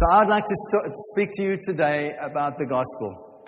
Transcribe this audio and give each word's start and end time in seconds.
So 0.00 0.06
I'd 0.16 0.28
like 0.28 0.44
to 0.46 0.56
st- 0.56 0.96
speak 1.12 1.28
to 1.36 1.42
you 1.44 1.58
today 1.60 2.16
about 2.24 2.56
the 2.56 2.64
gospel. 2.64 3.44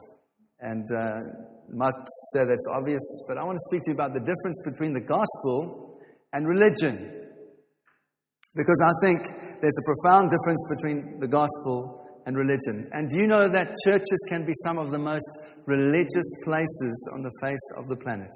And 0.61 0.85
uh, 0.93 1.25
might 1.73 1.96
say 2.29 2.45
that's 2.45 2.69
obvious, 2.69 3.01
but 3.27 3.39
I 3.39 3.45
want 3.45 3.57
to 3.57 3.64
speak 3.73 3.80
to 3.85 3.91
you 3.93 3.95
about 3.96 4.12
the 4.12 4.21
difference 4.21 4.61
between 4.69 4.93
the 4.93 5.01
gospel 5.01 5.96
and 6.35 6.46
religion. 6.46 7.09
Because 8.52 8.80
I 8.84 8.93
think 9.01 9.25
there's 9.65 9.79
a 9.80 9.87
profound 9.96 10.29
difference 10.29 10.61
between 10.77 11.20
the 11.20 11.29
gospel 11.29 12.05
and 12.27 12.37
religion. 12.37 12.84
And 12.93 13.09
do 13.09 13.16
you 13.16 13.27
know 13.27 13.48
that 13.48 13.73
churches 13.89 14.21
can 14.29 14.45
be 14.45 14.53
some 14.62 14.77
of 14.77 14.93
the 14.93 14.98
most 14.98 15.32
religious 15.64 16.29
places 16.45 17.09
on 17.16 17.23
the 17.23 17.32
face 17.41 17.66
of 17.80 17.89
the 17.89 17.96
planet? 17.96 18.29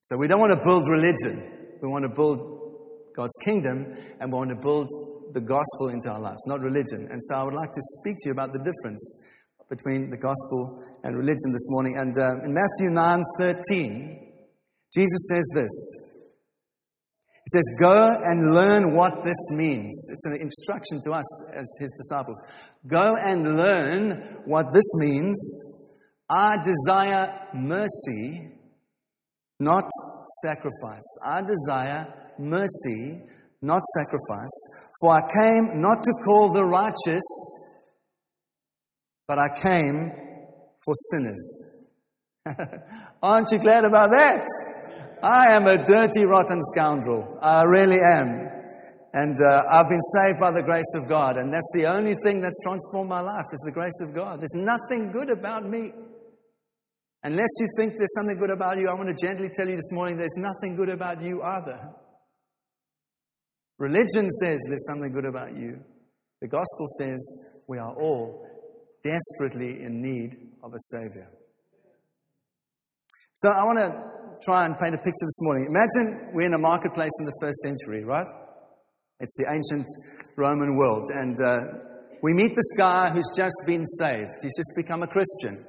So 0.00 0.18
we 0.18 0.28
don't 0.28 0.40
want 0.40 0.52
to 0.52 0.62
build 0.62 0.84
religion. 0.92 1.40
We 1.80 1.88
want 1.88 2.04
to 2.04 2.12
build 2.14 3.16
God's 3.16 3.38
kingdom 3.46 3.96
and 4.20 4.30
we 4.30 4.36
want 4.36 4.50
to 4.50 4.60
build 4.60 4.90
the 5.32 5.40
gospel 5.40 5.88
into 5.88 6.10
our 6.10 6.20
lives, 6.20 6.42
not 6.46 6.60
religion. 6.60 7.08
And 7.10 7.20
so 7.22 7.34
I 7.36 7.44
would 7.44 7.54
like 7.54 7.72
to 7.72 7.82
speak 8.00 8.16
to 8.20 8.28
you 8.28 8.32
about 8.32 8.52
the 8.52 8.60
difference 8.60 9.02
between 9.68 10.10
the 10.10 10.18
gospel 10.18 10.82
and 11.04 11.16
religion 11.16 11.52
this 11.52 11.68
morning. 11.70 11.96
And 11.98 12.16
uh, 12.18 12.44
in 12.44 12.52
Matthew 12.52 12.90
9 12.90 13.22
13, 13.38 14.30
Jesus 14.92 15.28
says 15.28 15.46
this. 15.54 16.10
He 17.46 17.58
says, 17.58 17.78
Go 17.80 18.14
and 18.22 18.54
learn 18.54 18.94
what 18.94 19.24
this 19.24 19.38
means. 19.52 20.08
It's 20.12 20.26
an 20.26 20.38
instruction 20.40 21.00
to 21.04 21.12
us 21.12 21.50
as 21.54 21.66
his 21.80 21.92
disciples. 21.96 22.40
Go 22.86 23.16
and 23.16 23.56
learn 23.56 24.42
what 24.44 24.66
this 24.72 24.90
means. 24.98 25.38
I 26.28 26.56
desire 26.62 27.48
mercy, 27.54 28.52
not 29.58 29.84
sacrifice. 30.42 31.18
I 31.26 31.42
desire 31.42 32.14
mercy, 32.38 33.22
not 33.62 33.82
sacrifice. 33.96 34.90
For 35.00 35.14
I 35.14 35.20
came 35.20 35.80
not 35.80 36.02
to 36.02 36.12
call 36.24 36.52
the 36.52 36.64
righteous, 36.64 37.22
but 39.26 39.38
I 39.38 39.48
came 39.60 40.10
for 40.84 40.94
sinners. 40.94 41.66
Aren't 43.22 43.52
you 43.52 43.58
glad 43.58 43.84
about 43.84 44.10
that? 44.10 44.44
I 45.22 45.52
am 45.52 45.66
a 45.66 45.76
dirty, 45.76 46.24
rotten 46.24 46.58
scoundrel. 46.74 47.38
I 47.42 47.62
really 47.64 47.98
am. 48.00 48.48
And 49.12 49.36
uh, 49.46 49.62
I've 49.72 49.88
been 49.88 50.00
saved 50.00 50.40
by 50.40 50.52
the 50.52 50.62
grace 50.62 50.92
of 50.94 51.08
God. 51.08 51.36
And 51.36 51.52
that's 51.52 51.70
the 51.74 51.86
only 51.86 52.14
thing 52.24 52.40
that's 52.40 52.58
transformed 52.64 53.10
my 53.10 53.20
life 53.20 53.44
is 53.52 53.60
the 53.66 53.72
grace 53.72 54.00
of 54.02 54.14
God. 54.14 54.40
There's 54.40 54.54
nothing 54.54 55.12
good 55.12 55.30
about 55.30 55.68
me. 55.68 55.92
Unless 57.22 57.50
you 57.58 57.66
think 57.76 57.94
there's 57.98 58.14
something 58.16 58.38
good 58.40 58.50
about 58.50 58.78
you, 58.78 58.88
I 58.88 58.94
want 58.94 59.14
to 59.14 59.26
gently 59.26 59.50
tell 59.52 59.68
you 59.68 59.76
this 59.76 59.92
morning 59.92 60.16
there's 60.16 60.38
nothing 60.38 60.74
good 60.76 60.88
about 60.88 61.22
you 61.22 61.42
either. 61.42 61.92
Religion 63.80 64.28
says 64.28 64.60
there's 64.68 64.86
something 64.86 65.10
good 65.10 65.24
about 65.24 65.56
you. 65.56 65.80
The 66.42 66.48
gospel 66.48 66.86
says 66.98 67.16
we 67.66 67.78
are 67.78 67.94
all 67.96 68.46
desperately 69.02 69.82
in 69.82 70.02
need 70.02 70.36
of 70.62 70.74
a 70.74 70.78
Savior. 70.78 71.30
So 73.32 73.48
I 73.48 73.64
want 73.64 73.78
to 73.80 74.44
try 74.44 74.66
and 74.66 74.76
paint 74.78 74.94
a 74.94 74.98
picture 74.98 75.24
this 75.24 75.40
morning. 75.40 75.72
Imagine 75.72 76.32
we're 76.34 76.46
in 76.46 76.52
a 76.52 76.58
marketplace 76.58 77.10
in 77.20 77.24
the 77.24 77.32
first 77.40 77.56
century, 77.60 78.04
right? 78.04 78.26
It's 79.18 79.36
the 79.38 79.48
ancient 79.48 79.86
Roman 80.36 80.76
world. 80.76 81.08
And 81.08 81.40
uh, 81.40 81.56
we 82.22 82.34
meet 82.34 82.52
this 82.54 82.72
guy 82.76 83.08
who's 83.08 83.32
just 83.34 83.56
been 83.66 83.86
saved. 83.86 84.42
He's 84.42 84.56
just 84.56 84.72
become 84.76 85.02
a 85.02 85.06
Christian. 85.06 85.64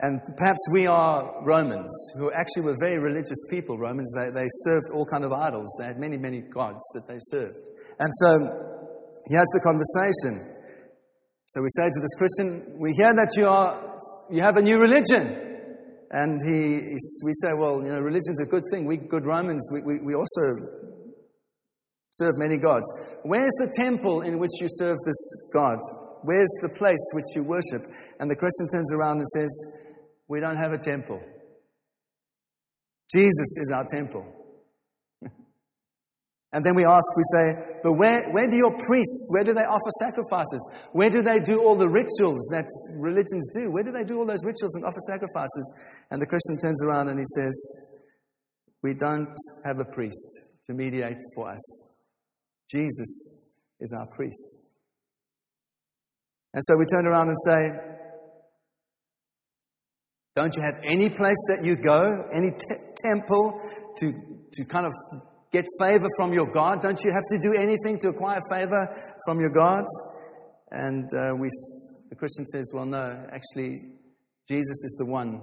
And 0.00 0.20
perhaps 0.36 0.58
we 0.72 0.86
are 0.86 1.44
Romans, 1.44 1.92
who 2.18 2.32
actually 2.32 2.62
were 2.62 2.76
very 2.80 2.98
religious 2.98 3.38
people. 3.48 3.78
Romans, 3.78 4.12
they, 4.16 4.30
they 4.30 4.48
served 4.66 4.86
all 4.92 5.06
kind 5.06 5.24
of 5.24 5.32
idols. 5.32 5.70
They 5.78 5.86
had 5.86 5.98
many, 5.98 6.18
many 6.18 6.40
gods 6.40 6.82
that 6.94 7.06
they 7.06 7.18
served. 7.18 7.56
And 7.98 8.10
so 8.12 8.38
he 9.28 9.34
has 9.36 9.46
the 9.54 9.62
conversation. 9.62 10.54
So 11.46 11.62
we 11.62 11.68
say 11.70 11.84
to 11.84 12.00
this 12.02 12.14
Christian, 12.18 12.78
we 12.80 12.92
hear 12.98 13.14
that 13.14 13.32
you 13.36 13.46
are, 13.46 14.00
you 14.30 14.42
have 14.42 14.56
a 14.56 14.62
new 14.62 14.78
religion. 14.78 15.54
And 16.10 16.38
he, 16.42 16.90
we 17.24 17.32
say, 17.42 17.54
well, 17.58 17.82
you 17.82 17.92
know, 17.92 18.00
religion's 18.00 18.42
a 18.42 18.46
good 18.46 18.64
thing. 18.70 18.86
We 18.86 18.96
good 18.96 19.26
Romans, 19.26 19.62
we, 19.72 19.80
we, 19.82 20.00
we 20.04 20.14
also 20.14 20.90
serve 22.10 22.34
many 22.38 22.58
gods. 22.58 22.86
Where's 23.22 23.54
the 23.58 23.72
temple 23.74 24.22
in 24.22 24.38
which 24.38 24.52
you 24.60 24.66
serve 24.68 24.96
this 25.06 25.50
God? 25.52 25.78
Where's 26.22 26.54
the 26.62 26.74
place 26.78 27.02
which 27.14 27.30
you 27.36 27.44
worship? 27.46 27.82
And 28.18 28.30
the 28.30 28.36
Christian 28.36 28.66
turns 28.72 28.92
around 28.94 29.18
and 29.18 29.28
says, 29.28 29.52
we 30.28 30.40
don't 30.40 30.56
have 30.56 30.72
a 30.72 30.78
temple. 30.78 31.20
Jesus 33.14 33.58
is 33.60 33.72
our 33.74 33.86
temple. 33.94 34.24
and 36.52 36.64
then 36.64 36.74
we 36.74 36.84
ask, 36.84 37.04
we 37.16 37.22
say, 37.32 37.78
but 37.82 37.92
where, 37.92 38.30
where 38.32 38.48
do 38.48 38.56
your 38.56 38.72
priests, 38.86 39.28
where 39.32 39.44
do 39.44 39.54
they 39.54 39.66
offer 39.68 39.90
sacrifices? 40.00 40.70
Where 40.92 41.10
do 41.10 41.22
they 41.22 41.38
do 41.38 41.62
all 41.62 41.76
the 41.76 41.88
rituals 41.88 42.48
that 42.50 42.66
religions 42.98 43.48
do? 43.54 43.70
Where 43.70 43.84
do 43.84 43.92
they 43.92 44.04
do 44.04 44.18
all 44.18 44.26
those 44.26 44.44
rituals 44.44 44.74
and 44.74 44.84
offer 44.84 45.00
sacrifices? 45.06 45.66
And 46.10 46.20
the 46.20 46.26
Christian 46.26 46.58
turns 46.60 46.82
around 46.84 47.08
and 47.08 47.18
he 47.18 47.26
says, 47.36 47.94
we 48.82 48.94
don't 48.94 49.36
have 49.64 49.78
a 49.78 49.84
priest 49.84 50.40
to 50.66 50.74
mediate 50.74 51.18
for 51.34 51.50
us. 51.50 51.94
Jesus 52.70 53.52
is 53.80 53.94
our 53.96 54.06
priest. 54.14 54.64
And 56.52 56.62
so 56.64 56.74
we 56.78 56.84
turn 56.86 57.06
around 57.06 57.28
and 57.28 57.36
say, 57.38 57.93
don't 60.34 60.52
you 60.56 60.62
have 60.62 60.82
any 60.84 61.08
place 61.08 61.42
that 61.48 61.62
you 61.62 61.76
go, 61.76 62.02
any 62.34 62.50
te- 62.50 62.84
temple 63.08 63.54
to, 63.98 64.12
to 64.52 64.64
kind 64.64 64.86
of 64.86 64.92
get 65.52 65.64
favor 65.80 66.08
from 66.16 66.32
your 66.32 66.50
God? 66.50 66.82
Don't 66.82 67.00
you 67.04 67.12
have 67.14 67.22
to 67.30 67.38
do 67.40 67.54
anything 67.56 67.98
to 68.00 68.08
acquire 68.08 68.40
favor 68.50 68.88
from 69.24 69.38
your 69.38 69.50
God? 69.50 69.84
And 70.72 71.08
uh, 71.16 71.36
we, 71.38 71.48
the 72.10 72.16
Christian 72.16 72.44
says, 72.46 72.72
well, 72.74 72.86
no, 72.86 73.26
actually, 73.30 73.76
Jesus 74.48 74.84
is 74.84 74.96
the 74.98 75.06
one 75.06 75.40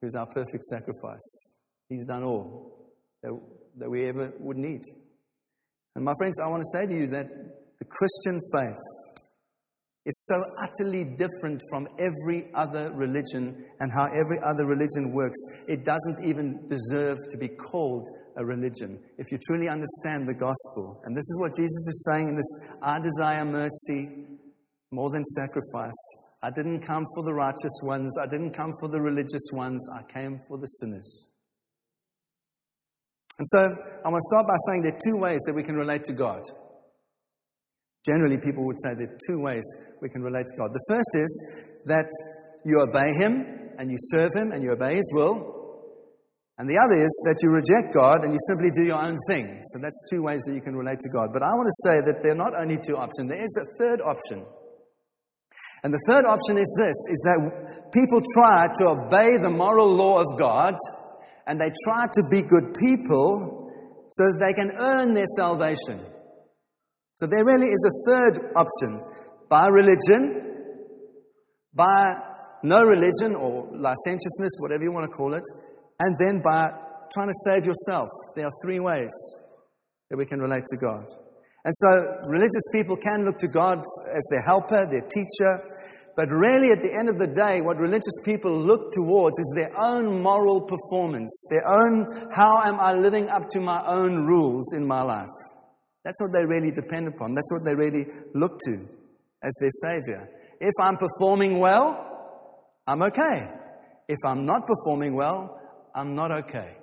who's 0.00 0.14
our 0.14 0.26
perfect 0.26 0.64
sacrifice. 0.64 1.50
He's 1.88 2.04
done 2.04 2.22
all 2.22 2.92
that, 3.22 3.32
that 3.78 3.90
we 3.90 4.06
ever 4.08 4.32
would 4.40 4.58
need. 4.58 4.82
And 5.96 6.04
my 6.04 6.12
friends, 6.18 6.38
I 6.44 6.48
want 6.48 6.62
to 6.62 6.78
say 6.78 6.86
to 6.86 6.94
you 6.94 7.06
that 7.08 7.28
the 7.78 7.84
Christian 7.86 8.40
faith 8.52 9.23
is 10.06 10.26
so 10.26 10.36
utterly 10.62 11.04
different 11.16 11.62
from 11.70 11.88
every 11.98 12.50
other 12.54 12.92
religion 12.92 13.64
and 13.80 13.90
how 13.92 14.04
every 14.04 14.38
other 14.44 14.66
religion 14.66 15.12
works. 15.14 15.38
It 15.66 15.84
doesn't 15.84 16.28
even 16.28 16.68
deserve 16.68 17.18
to 17.30 17.38
be 17.38 17.48
called 17.48 18.06
a 18.36 18.44
religion 18.44 19.00
if 19.16 19.30
you 19.30 19.38
truly 19.46 19.68
understand 19.68 20.28
the 20.28 20.34
gospel. 20.34 21.00
And 21.04 21.16
this 21.16 21.24
is 21.24 21.38
what 21.40 21.52
Jesus 21.56 21.88
is 21.88 22.08
saying 22.10 22.28
in 22.28 22.36
this 22.36 22.78
I 22.82 23.00
desire 23.00 23.44
mercy 23.44 24.38
more 24.90 25.10
than 25.10 25.24
sacrifice. 25.24 25.96
I 26.42 26.50
didn't 26.50 26.82
come 26.82 27.04
for 27.14 27.24
the 27.24 27.32
righteous 27.32 27.80
ones, 27.84 28.14
I 28.20 28.26
didn't 28.26 28.52
come 28.52 28.74
for 28.80 28.88
the 28.90 29.00
religious 29.00 29.48
ones, 29.52 29.88
I 29.88 30.02
came 30.12 30.38
for 30.46 30.58
the 30.58 30.66
sinners. 30.66 31.30
And 33.38 33.46
so 33.48 33.58
I 34.04 34.08
want 34.10 34.20
to 34.20 34.28
start 34.28 34.46
by 34.46 34.56
saying 34.68 34.82
there 34.82 34.92
are 34.92 35.00
two 35.02 35.18
ways 35.18 35.40
that 35.46 35.54
we 35.54 35.62
can 35.62 35.74
relate 35.74 36.04
to 36.04 36.12
God. 36.12 36.42
Generally, 38.04 38.44
people 38.44 38.66
would 38.66 38.76
say 38.84 38.92
there 38.96 39.08
are 39.08 39.24
two 39.26 39.40
ways 39.40 39.64
we 40.02 40.08
can 40.08 40.22
relate 40.22 40.44
to 40.44 40.56
God. 40.60 40.68
The 40.72 40.86
first 40.92 41.12
is 41.16 41.32
that 41.86 42.08
you 42.64 42.84
obey 42.84 43.08
Him 43.16 43.74
and 43.78 43.90
you 43.90 43.96
serve 44.12 44.30
Him 44.36 44.52
and 44.52 44.62
you 44.62 44.72
obey 44.72 44.96
His 44.96 45.10
will. 45.14 45.54
And 46.56 46.70
the 46.70 46.78
other 46.78 46.94
is 46.94 47.10
that 47.26 47.40
you 47.42 47.50
reject 47.50 47.90
God 47.96 48.22
and 48.22 48.30
you 48.30 48.38
simply 48.46 48.70
do 48.76 48.86
your 48.86 49.02
own 49.02 49.18
thing. 49.26 49.58
So 49.74 49.80
that's 49.82 49.98
two 50.12 50.22
ways 50.22 50.44
that 50.46 50.54
you 50.54 50.60
can 50.60 50.76
relate 50.76 51.00
to 51.00 51.10
God. 51.10 51.32
But 51.32 51.42
I 51.42 51.50
want 51.50 51.66
to 51.66 51.78
say 51.82 51.96
that 52.06 52.22
there 52.22 52.32
are 52.32 52.38
not 52.38 52.54
only 52.54 52.78
two 52.78 52.94
options, 52.94 53.26
there 53.26 53.42
is 53.42 53.56
a 53.58 53.66
third 53.80 54.00
option. 54.04 54.46
And 55.82 55.92
the 55.92 56.00
third 56.08 56.24
option 56.24 56.56
is 56.56 56.70
this, 56.78 56.96
is 57.10 57.20
that 57.26 57.90
people 57.92 58.22
try 58.38 58.68
to 58.70 58.84
obey 58.94 59.36
the 59.42 59.50
moral 59.50 59.88
law 59.88 60.20
of 60.20 60.38
God 60.38 60.76
and 61.46 61.60
they 61.60 61.72
try 61.84 62.06
to 62.06 62.22
be 62.30 62.42
good 62.42 62.76
people 62.78 63.72
so 64.08 64.22
that 64.22 64.38
they 64.40 64.54
can 64.54 64.70
earn 64.78 65.14
their 65.14 65.28
salvation. 65.36 65.98
So 67.14 67.26
there 67.26 67.44
really 67.44 67.68
is 67.68 67.84
a 67.86 68.10
third 68.10 68.52
option 68.56 69.00
by 69.48 69.68
religion, 69.68 70.82
by 71.72 72.14
no 72.64 72.82
religion 72.82 73.36
or 73.36 73.68
licentiousness, 73.70 74.58
whatever 74.60 74.82
you 74.82 74.92
want 74.92 75.08
to 75.10 75.16
call 75.16 75.34
it, 75.34 75.44
and 76.00 76.16
then 76.18 76.42
by 76.42 76.72
trying 77.12 77.28
to 77.28 77.38
save 77.44 77.64
yourself. 77.64 78.08
There 78.34 78.46
are 78.46 78.52
three 78.64 78.80
ways 78.80 79.12
that 80.10 80.16
we 80.16 80.26
can 80.26 80.40
relate 80.40 80.64
to 80.66 80.76
God. 80.76 81.04
And 81.64 81.72
so 81.72 81.88
religious 82.26 82.66
people 82.74 82.96
can 82.96 83.24
look 83.24 83.38
to 83.38 83.48
God 83.48 83.78
as 84.12 84.28
their 84.30 84.42
helper, 84.42 84.86
their 84.90 85.06
teacher, 85.06 85.52
but 86.16 86.28
really 86.30 86.70
at 86.72 86.82
the 86.82 86.96
end 86.98 87.08
of 87.08 87.18
the 87.18 87.26
day, 87.26 87.60
what 87.60 87.78
religious 87.78 88.14
people 88.24 88.52
look 88.58 88.92
towards 88.92 89.38
is 89.38 89.52
their 89.54 89.72
own 89.80 90.20
moral 90.20 90.62
performance, 90.62 91.46
their 91.50 91.66
own, 91.66 92.06
how 92.34 92.60
am 92.62 92.80
I 92.80 92.92
living 92.92 93.28
up 93.28 93.48
to 93.50 93.60
my 93.60 93.82
own 93.86 94.26
rules 94.26 94.74
in 94.74 94.86
my 94.86 95.02
life? 95.02 95.30
That's 96.04 96.20
what 96.20 96.32
they 96.32 96.44
really 96.44 96.70
depend 96.70 97.08
upon. 97.08 97.34
That's 97.34 97.50
what 97.52 97.64
they 97.64 97.74
really 97.74 98.06
look 98.34 98.58
to 98.58 98.74
as 99.42 99.54
their 99.60 99.70
Savior. 99.70 100.28
If 100.60 100.72
I'm 100.80 100.96
performing 100.96 101.58
well, 101.58 102.14
I'm 102.86 103.02
okay. 103.02 103.48
If 104.08 104.18
I'm 104.26 104.44
not 104.44 104.66
performing 104.66 105.16
well, 105.16 105.58
I'm 105.94 106.14
not 106.14 106.30
okay. 106.30 106.76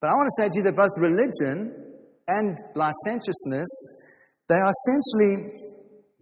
But 0.00 0.10
I 0.10 0.12
want 0.12 0.28
to 0.36 0.42
say 0.42 0.48
to 0.48 0.58
you 0.58 0.64
that 0.64 0.76
both 0.76 0.94
religion 0.98 1.88
and 2.28 2.56
licentiousness 2.74 3.68
They 4.48 4.54
are 4.54 4.70
essentially 4.70 5.60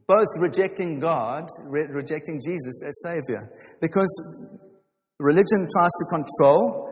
both 0.08 0.26
rejecting 0.38 0.98
God, 1.00 1.44
re- 1.64 1.86
rejecting 1.90 2.40
Jesus 2.44 2.82
as 2.86 2.94
Savior. 3.02 3.50
Because 3.80 4.10
religion 5.18 5.68
tries 5.70 5.90
to 5.90 6.04
control, 6.10 6.85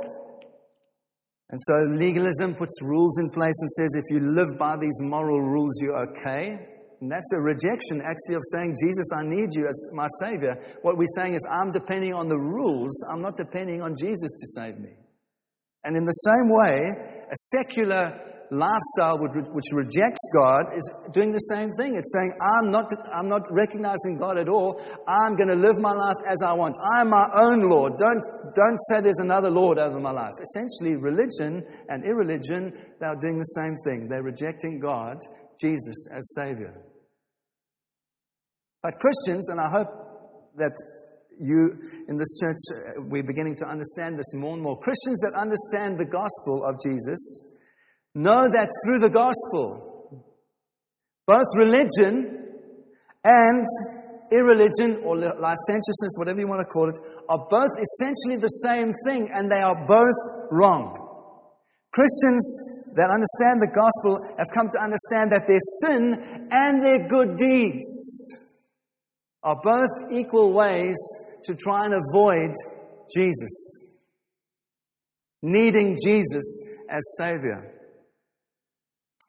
and 1.51 1.61
so 1.61 1.75
legalism 1.93 2.55
puts 2.55 2.81
rules 2.83 3.19
in 3.19 3.31
place 3.35 3.55
and 3.61 3.71
says 3.73 3.95
if 3.95 4.05
you 4.11 4.21
live 4.21 4.59
by 4.59 4.77
these 4.81 4.99
moral 5.03 5.41
rules, 5.41 5.79
you're 5.81 6.09
okay. 6.11 6.59
And 7.01 7.13
that's 7.13 7.33
a 7.35 7.41
rejection, 7.41 8.01
actually, 8.01 8.37
of 8.37 8.43
saying, 8.53 8.77
Jesus, 8.81 9.11
I 9.15 9.23
need 9.25 9.51
you 9.53 9.69
as 9.69 9.77
my 9.93 10.07
Savior. 10.21 10.57
What 10.83 10.97
we're 10.97 11.15
saying 11.17 11.35
is, 11.35 11.47
I'm 11.51 11.71
depending 11.71 12.15
on 12.15 12.29
the 12.29 12.39
rules, 12.39 12.93
I'm 13.13 13.21
not 13.21 13.37
depending 13.37 13.83
on 13.83 13.95
Jesus 13.95 14.33
to 14.33 14.47
save 14.61 14.79
me. 14.79 14.91
And 15.85 15.97
in 15.99 16.05
the 16.05 16.13
same 16.13 16.49
way, 16.49 16.81
a 17.29 17.37
secular 17.53 18.34
lifestyle 18.55 19.19
which 19.19 19.69
rejects 19.73 20.23
God 20.35 20.63
is 20.75 20.87
doing 21.13 21.33
the 21.33 21.45
same 21.51 21.71
thing. 21.79 21.97
It's 21.97 22.13
saying, 22.15 22.33
I'm 22.41 22.71
not, 22.71 22.87
I'm 23.13 23.29
not 23.29 23.43
recognizing 23.51 24.19
God 24.19 24.39
at 24.39 24.49
all. 24.49 24.81
I'm 25.07 25.37
going 25.37 25.49
to 25.49 25.57
live 25.57 25.77
my 25.79 25.93
life 25.93 26.17
as 26.31 26.43
I 26.43 26.53
want. 26.53 26.77
I'm 26.97 27.11
my 27.11 27.27
own 27.43 27.69
Lord. 27.69 27.99
Don't, 27.99 28.23
don't 28.55 28.79
say 28.89 29.01
there's 29.01 29.21
another 29.21 29.51
Lord 29.51 29.79
over 29.79 30.01
my 30.01 30.13
life. 30.13 30.35
Essentially, 30.41 30.97
religion 30.97 31.65
and 31.89 32.05
irreligion, 32.05 32.73
they 33.01 33.07
are 33.07 33.19
doing 33.21 33.39
the 33.39 33.53
same 33.59 33.75
thing. 33.85 34.09
They're 34.09 34.23
rejecting 34.23 34.81
God, 34.81 35.19
Jesus, 35.61 36.09
as 36.15 36.35
Savior. 36.35 36.75
But 38.83 38.95
Christians, 39.01 39.49
and 39.49 39.61
I 39.61 39.71
hope 39.71 39.89
that 40.57 40.77
you 41.41 41.79
in 42.09 42.17
this 42.17 42.37
church, 42.39 42.57
uh, 42.71 43.03
we're 43.09 43.27
beginning 43.27 43.57
to 43.57 43.67
understand 43.67 44.19
this 44.19 44.33
more 44.35 44.55
and 44.55 44.63
more. 44.63 44.79
Christians 44.79 45.21
that 45.21 45.35
understand 45.41 45.99
the 45.99 46.07
gospel 46.07 46.65
of 46.69 46.77
Jesus 46.85 47.54
know 48.15 48.49
that 48.49 48.69
through 48.85 49.01
the 49.01 49.11
gospel, 49.11 50.25
both 51.27 51.47
religion 51.57 52.45
and 53.25 53.67
irreligion 54.31 55.03
or 55.05 55.17
licentiousness, 55.17 56.15
whatever 56.19 56.41
you 56.41 56.49
want 56.49 56.61
to 56.61 56.73
call 56.73 56.89
it, 56.89 56.99
are 57.29 57.47
both 57.49 57.71
essentially 57.79 58.37
the 58.41 58.49
same 58.49 58.93
thing 59.07 59.31
and 59.33 59.51
they 59.51 59.61
are 59.61 59.87
both 59.87 60.51
wrong. 60.51 60.95
Christians 61.93 62.93
that 62.97 63.11
understand 63.11 63.61
the 63.61 63.71
gospel 63.75 64.19
have 64.39 64.49
come 64.55 64.69
to 64.71 64.81
understand 64.83 65.31
that 65.33 65.47
their 65.47 65.63
sin 65.83 66.49
and 66.51 66.83
their 66.83 67.09
good 67.09 67.37
deeds 67.37 68.35
are 69.43 69.61
both 69.63 70.13
equal 70.13 70.53
ways 70.53 70.97
to 71.45 71.55
try 71.55 71.85
and 71.85 71.95
avoid 71.95 72.53
Jesus, 73.15 73.95
needing 75.43 75.97
Jesus 76.03 76.67
as 76.91 77.03
Savior. 77.19 77.74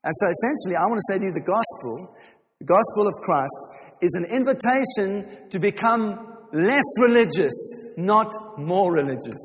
And 0.06 0.13
so 0.13 0.30
essentially, 0.30 0.78
I 0.78 0.86
want 0.86 1.02
to 1.02 1.07
say 1.10 1.18
to 1.18 1.25
you 1.25 1.34
the 1.34 1.50
gospel, 1.50 2.13
the 2.62 2.69
gospel 2.69 3.10
of 3.10 3.16
Christ, 3.25 3.60
is 4.02 4.13
an 4.13 4.30
invitation 4.30 5.50
to 5.50 5.57
become 5.57 6.38
less 6.54 6.86
religious, 7.02 7.57
not 7.98 8.31
more 8.57 8.94
religious. 8.94 9.42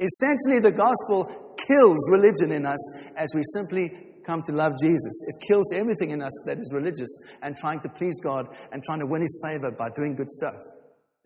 Essentially, 0.00 0.64
the 0.64 0.72
gospel 0.72 1.28
kills 1.68 2.00
religion 2.10 2.50
in 2.50 2.64
us 2.64 2.80
as 3.16 3.28
we 3.34 3.42
simply 3.52 3.92
come 4.24 4.42
to 4.48 4.52
love 4.52 4.72
Jesus. 4.80 5.12
It 5.28 5.36
kills 5.46 5.70
everything 5.76 6.10
in 6.10 6.22
us 6.22 6.32
that 6.46 6.58
is 6.58 6.72
religious 6.72 7.10
and 7.42 7.56
trying 7.56 7.80
to 7.80 7.90
please 7.90 8.18
God 8.24 8.46
and 8.72 8.82
trying 8.82 9.00
to 9.00 9.06
win 9.06 9.20
His 9.20 9.38
favor 9.44 9.70
by 9.70 9.88
doing 9.94 10.16
good 10.16 10.30
stuff, 10.30 10.56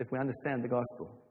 if 0.00 0.08
we 0.10 0.18
understand 0.18 0.64
the 0.64 0.68
gospel. 0.68 1.22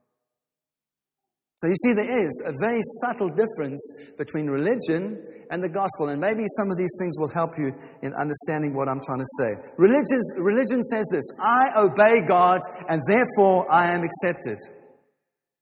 So 1.56 1.68
you 1.68 1.76
see, 1.76 1.94
there 1.94 2.26
is 2.26 2.44
a 2.46 2.54
very 2.60 2.82
subtle 3.02 3.30
difference 3.30 3.82
between 4.18 4.48
religion 4.48 5.24
and 5.54 5.62
the 5.62 5.70
gospel. 5.70 6.10
And 6.10 6.18
maybe 6.18 6.50
some 6.58 6.74
of 6.74 6.78
these 6.82 6.98
things 6.98 7.14
will 7.22 7.30
help 7.30 7.54
you 7.62 7.70
in 8.02 8.10
understanding 8.18 8.74
what 8.74 8.90
I'm 8.90 9.00
trying 9.06 9.22
to 9.22 9.32
say. 9.38 9.54
Religion, 9.78 10.18
religion 10.42 10.82
says 10.82 11.06
this 11.14 11.24
I 11.38 11.78
obey 11.78 12.26
God, 12.26 12.60
and 12.90 12.98
therefore 13.06 13.70
I 13.70 13.94
am 13.94 14.02
accepted. 14.02 14.58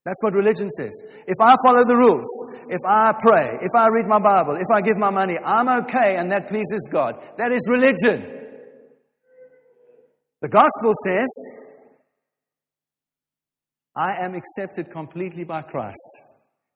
That's 0.07 0.23
what 0.23 0.33
religion 0.33 0.71
says. 0.71 0.95
If 1.27 1.37
I 1.43 1.53
follow 1.63 1.83
the 1.85 1.99
rules, 1.99 2.25
if 2.71 2.79
I 2.87 3.13
pray, 3.21 3.59
if 3.61 3.75
I 3.75 3.91
read 3.91 4.07
my 4.07 4.17
Bible, 4.17 4.55
if 4.55 4.65
I 4.73 4.81
give 4.81 4.97
my 4.97 5.11
money, 5.11 5.35
I'm 5.45 5.67
okay, 5.83 6.15
and 6.17 6.31
that 6.31 6.47
pleases 6.47 6.89
God. 6.91 7.21
That 7.37 7.51
is 7.51 7.61
religion. 7.69 8.39
The 10.41 10.49
gospel 10.49 10.93
says, 11.05 11.29
I 13.95 14.25
am 14.25 14.33
accepted 14.33 14.89
completely 14.89 15.43
by 15.43 15.61
Christ, 15.61 16.09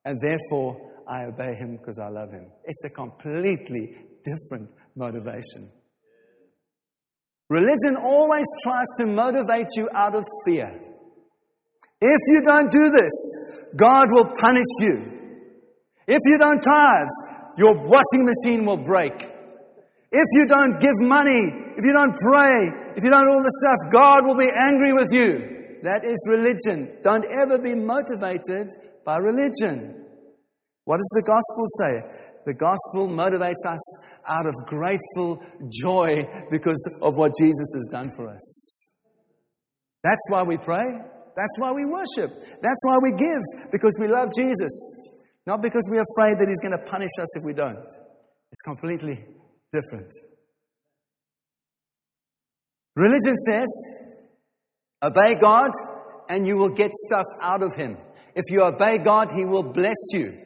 and 0.04 0.20
therefore 0.22 0.95
I 1.08 1.26
obey 1.26 1.54
him 1.56 1.78
because 1.78 2.00
I 2.00 2.10
love 2.10 2.32
him. 2.32 2.48
It's 2.64 2.84
a 2.86 2.90
completely 2.90 3.96
different 4.24 4.72
motivation. 4.96 5.70
Religion 7.50 7.96
always 8.02 8.46
tries 8.64 8.88
to 9.00 9.06
motivate 9.06 9.68
you 9.76 9.88
out 9.94 10.16
of 10.16 10.24
fear. 10.46 10.76
If 12.02 12.22
you 12.28 12.42
don't 12.44 12.72
do 12.72 12.90
this, 12.90 13.72
God 13.76 14.08
will 14.10 14.32
punish 14.40 14.66
you. 14.80 15.16
If 16.08 16.20
you 16.26 16.38
don't 16.40 16.60
tithe, 16.60 17.08
your 17.58 17.74
washing 17.74 18.26
machine 18.26 18.66
will 18.66 18.84
break. 18.84 19.14
If 20.12 20.28
you 20.34 20.48
don't 20.48 20.80
give 20.80 20.94
money, 21.02 21.40
if 21.78 21.84
you 21.84 21.94
don't 21.94 22.16
pray, 22.16 22.94
if 22.96 23.04
you 23.04 23.10
don't 23.10 23.28
all 23.28 23.44
this 23.44 23.58
stuff, 23.62 23.92
God 23.92 24.26
will 24.26 24.38
be 24.38 24.50
angry 24.50 24.94
with 24.94 25.12
you. 25.12 25.80
That 25.84 26.04
is 26.04 26.18
religion. 26.28 26.98
Don't 27.04 27.26
ever 27.42 27.60
be 27.60 27.76
motivated 27.76 28.70
by 29.06 29.18
religion. 29.18 30.05
What 30.86 30.98
does 30.98 31.12
the 31.16 31.26
gospel 31.26 31.66
say? 31.82 32.26
The 32.46 32.54
gospel 32.54 33.10
motivates 33.10 33.66
us 33.68 33.82
out 34.28 34.46
of 34.46 34.54
grateful 34.66 35.44
joy 35.70 36.24
because 36.52 36.80
of 37.02 37.16
what 37.16 37.32
Jesus 37.40 37.68
has 37.74 37.90
done 37.92 38.12
for 38.16 38.30
us. 38.30 38.92
That's 40.04 40.26
why 40.30 40.44
we 40.44 40.58
pray. 40.58 40.86
That's 41.36 41.58
why 41.58 41.72
we 41.74 41.86
worship. 41.86 42.32
That's 42.62 42.86
why 42.86 42.98
we 43.02 43.12
give, 43.18 43.72
because 43.72 43.98
we 44.00 44.08
love 44.08 44.30
Jesus. 44.36 44.72
Not 45.48 45.62
because 45.62 45.84
we're 45.90 46.06
afraid 46.16 46.38
that 46.40 46.48
He's 46.48 46.62
going 46.62 46.78
to 46.78 46.90
punish 46.90 47.12
us 47.20 47.36
if 47.38 47.44
we 47.46 47.54
don't. 47.54 47.86
It's 48.52 48.62
completely 48.64 49.26
different. 49.74 50.12
Religion 52.96 53.36
says 53.48 53.68
Obey 55.04 55.36
God, 55.42 55.72
and 56.30 56.48
you 56.48 56.58
will 56.58 56.70
get 56.70 56.92
stuff 56.94 57.26
out 57.42 57.62
of 57.62 57.76
Him. 57.76 57.98
If 58.36 58.46
you 58.50 58.64
obey 58.64 59.00
God, 59.00 59.32
He 59.36 59.46
will 59.46 59.74
bless 59.74 59.98
you. 60.14 60.45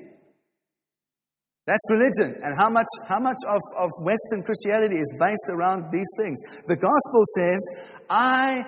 That's 1.70 1.86
religion. 1.92 2.42
And 2.42 2.58
how 2.58 2.72
much, 2.72 2.90
how 3.08 3.20
much 3.20 3.38
of, 3.46 3.62
of 3.78 3.90
Western 4.02 4.42
Christianity 4.42 4.98
is 4.98 5.14
based 5.22 5.54
around 5.54 5.92
these 5.92 6.10
things? 6.18 6.42
The 6.66 6.76
gospel 6.76 7.22
says, 7.38 7.62
I 8.10 8.66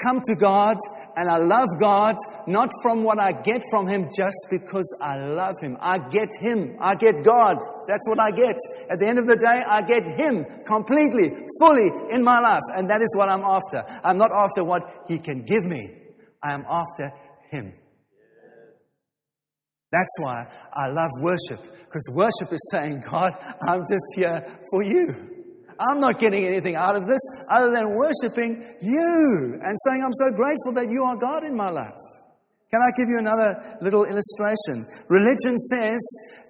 come 0.00 0.20
to 0.22 0.36
God 0.38 0.76
and 1.16 1.28
I 1.28 1.38
love 1.38 1.66
God 1.80 2.14
not 2.46 2.70
from 2.80 3.02
what 3.02 3.18
I 3.18 3.32
get 3.32 3.62
from 3.72 3.88
Him, 3.88 4.08
just 4.16 4.38
because 4.52 4.86
I 5.02 5.16
love 5.16 5.56
Him. 5.60 5.76
I 5.80 5.98
get 5.98 6.28
Him. 6.38 6.76
I 6.80 6.94
get 6.94 7.24
God. 7.24 7.58
That's 7.88 8.06
what 8.06 8.20
I 8.20 8.30
get. 8.30 8.54
At 8.88 9.00
the 9.00 9.08
end 9.08 9.18
of 9.18 9.26
the 9.26 9.34
day, 9.34 9.58
I 9.66 9.82
get 9.82 10.04
Him 10.06 10.46
completely, 10.64 11.34
fully 11.58 11.90
in 12.14 12.22
my 12.22 12.38
life. 12.38 12.62
And 12.76 12.88
that 12.88 13.02
is 13.02 13.12
what 13.16 13.28
I'm 13.28 13.42
after. 13.42 13.82
I'm 14.04 14.16
not 14.16 14.30
after 14.30 14.62
what 14.62 14.82
He 15.08 15.18
can 15.18 15.42
give 15.42 15.64
me. 15.64 15.90
I 16.40 16.54
am 16.54 16.64
after 16.70 17.10
Him. 17.50 17.72
That's 19.90 20.14
why 20.20 20.44
I 20.74 20.88
love 20.88 21.10
worship. 21.20 21.60
Because 21.62 22.04
worship 22.12 22.52
is 22.52 22.68
saying, 22.70 23.02
God, 23.10 23.32
I'm 23.66 23.80
just 23.88 24.04
here 24.14 24.44
for 24.70 24.84
you. 24.84 25.38
I'm 25.80 26.00
not 26.00 26.18
getting 26.18 26.44
anything 26.44 26.74
out 26.74 26.96
of 26.96 27.06
this 27.06 27.20
other 27.50 27.70
than 27.70 27.94
worshiping 27.94 28.60
you 28.82 29.58
and 29.62 29.74
saying, 29.86 30.02
I'm 30.04 30.12
so 30.12 30.36
grateful 30.36 30.72
that 30.74 30.90
you 30.90 31.02
are 31.04 31.16
God 31.16 31.44
in 31.44 31.56
my 31.56 31.70
life. 31.70 32.02
Can 32.70 32.82
I 32.82 32.90
give 32.98 33.08
you 33.08 33.18
another 33.20 33.78
little 33.80 34.04
illustration? 34.04 34.84
Religion 35.08 35.56
says 35.72 36.02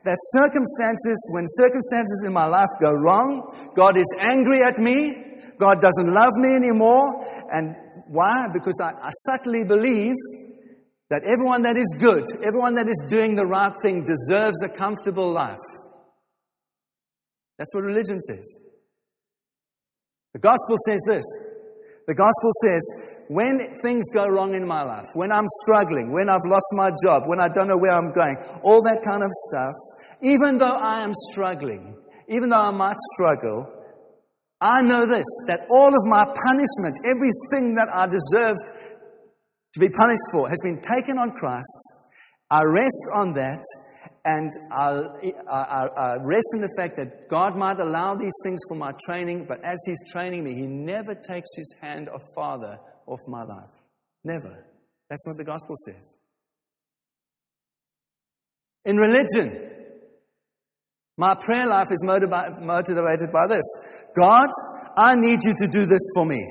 that 0.02 0.18
circumstances, 0.34 1.18
when 1.34 1.44
circumstances 1.46 2.24
in 2.26 2.32
my 2.32 2.46
life 2.46 2.72
go 2.80 2.90
wrong, 2.90 3.70
God 3.76 3.96
is 3.96 4.08
angry 4.18 4.64
at 4.64 4.78
me, 4.78 5.28
God 5.60 5.78
doesn't 5.80 6.12
love 6.12 6.32
me 6.36 6.56
anymore. 6.56 7.22
And 7.52 7.76
why? 8.08 8.48
Because 8.52 8.80
I, 8.82 9.06
I 9.06 9.10
subtly 9.30 9.62
believe 9.62 10.16
that 11.10 11.22
everyone 11.24 11.62
that 11.62 11.76
is 11.76 11.96
good, 12.00 12.24
everyone 12.44 12.74
that 12.74 12.88
is 12.88 13.00
doing 13.08 13.34
the 13.34 13.46
right 13.46 13.72
thing 13.82 14.06
deserves 14.06 14.62
a 14.62 14.68
comfortable 14.68 15.32
life. 15.32 15.56
That's 17.58 17.74
what 17.74 17.84
religion 17.84 18.20
says. 18.20 18.58
The 20.34 20.40
gospel 20.40 20.76
says 20.86 21.00
this. 21.06 21.24
The 22.06 22.14
gospel 22.14 22.50
says, 22.64 23.26
when 23.28 23.58
things 23.82 24.08
go 24.14 24.28
wrong 24.28 24.54
in 24.54 24.66
my 24.66 24.82
life, 24.82 25.06
when 25.14 25.32
I'm 25.32 25.46
struggling, 25.64 26.12
when 26.12 26.28
I've 26.28 26.46
lost 26.48 26.66
my 26.72 26.90
job, 27.04 27.24
when 27.26 27.40
I 27.40 27.48
don't 27.48 27.68
know 27.68 27.76
where 27.76 27.92
I'm 27.92 28.12
going, 28.12 28.36
all 28.62 28.82
that 28.82 29.02
kind 29.04 29.22
of 29.22 29.28
stuff, 29.30 29.74
even 30.22 30.58
though 30.58 30.76
I 30.76 31.02
am 31.02 31.12
struggling, 31.30 31.96
even 32.28 32.48
though 32.48 32.56
I 32.56 32.70
might 32.70 32.96
struggle, 33.14 33.72
I 34.60 34.82
know 34.82 35.06
this, 35.06 35.26
that 35.48 35.66
all 35.70 35.88
of 35.88 36.04
my 36.08 36.24
punishment, 36.24 36.96
everything 37.04 37.74
that 37.76 37.88
I 37.92 38.06
deserved 38.08 38.97
to 39.78 39.86
be 39.86 39.92
punished 39.94 40.26
for, 40.32 40.48
has 40.48 40.58
been 40.62 40.80
taken 40.82 41.18
on 41.18 41.30
Christ. 41.30 41.78
I 42.50 42.62
rest 42.64 43.04
on 43.14 43.34
that, 43.34 43.62
And 44.24 44.50
i 44.72 46.16
rest 46.24 46.48
in 46.54 46.60
the 46.60 46.74
fact 46.76 46.96
that 46.96 47.28
God 47.28 47.56
might 47.56 47.78
allow 47.78 48.14
these 48.14 48.34
things 48.44 48.60
for 48.68 48.76
my 48.76 48.92
training, 49.06 49.46
but 49.46 49.58
as 49.64 49.78
He's 49.86 50.02
training 50.12 50.44
me, 50.44 50.54
He 50.54 50.66
never 50.66 51.14
takes 51.14 51.48
His 51.56 51.74
hand 51.80 52.08
of 52.08 52.20
Father 52.34 52.78
off 53.06 53.20
my 53.28 53.44
life. 53.44 53.70
Never. 54.24 54.66
That's 55.08 55.26
what 55.26 55.36
the 55.36 55.44
gospel 55.44 55.74
says. 55.86 56.16
In 58.84 58.96
religion, 58.96 59.70
my 61.16 61.34
prayer 61.34 61.66
life 61.66 61.88
is 61.90 62.02
motivated 62.04 63.32
by 63.32 63.46
this 63.48 63.64
God, 64.16 64.48
I 64.96 65.14
need 65.14 65.40
you 65.42 65.54
to 65.54 65.68
do 65.72 65.86
this 65.86 66.10
for 66.14 66.24
me. 66.24 66.42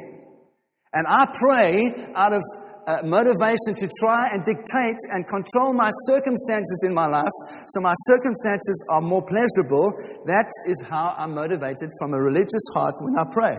And 0.93 1.05
I 1.07 1.25
pray 1.39 2.13
out 2.15 2.34
of 2.34 2.41
uh, 2.88 3.03
motivation 3.03 3.75
to 3.75 3.89
try 4.00 4.29
and 4.32 4.44
dictate 4.46 5.01
and 5.12 5.27
control 5.27 5.74
my 5.74 5.91
circumstances 6.08 6.84
in 6.88 6.94
my 6.94 7.06
life 7.06 7.36
so 7.67 7.82
my 7.82 7.94
circumstances 8.08 8.88
are 8.91 9.01
more 9.01 9.22
pleasurable. 9.22 9.91
That 10.25 10.48
is 10.67 10.82
how 10.89 11.13
I'm 11.17 11.36
motivated 11.36 11.89
from 12.00 12.13
a 12.13 12.22
religious 12.22 12.63
heart 12.74 12.96
when 13.01 13.13
I 13.20 13.25
pray. 13.32 13.56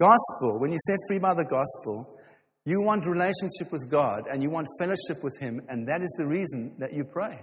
Gospel, 0.00 0.60
when 0.60 0.70
you're 0.70 0.86
set 0.86 0.98
free 1.08 1.18
by 1.18 1.34
the 1.34 1.46
gospel, 1.50 2.16
you 2.64 2.80
want 2.82 3.06
relationship 3.06 3.72
with 3.72 3.90
God 3.90 4.24
and 4.30 4.42
you 4.42 4.50
want 4.50 4.66
fellowship 4.78 5.22
with 5.22 5.34
Him, 5.40 5.60
and 5.68 5.86
that 5.88 6.00
is 6.02 6.14
the 6.18 6.26
reason 6.26 6.76
that 6.78 6.94
you 6.94 7.04
pray. 7.04 7.40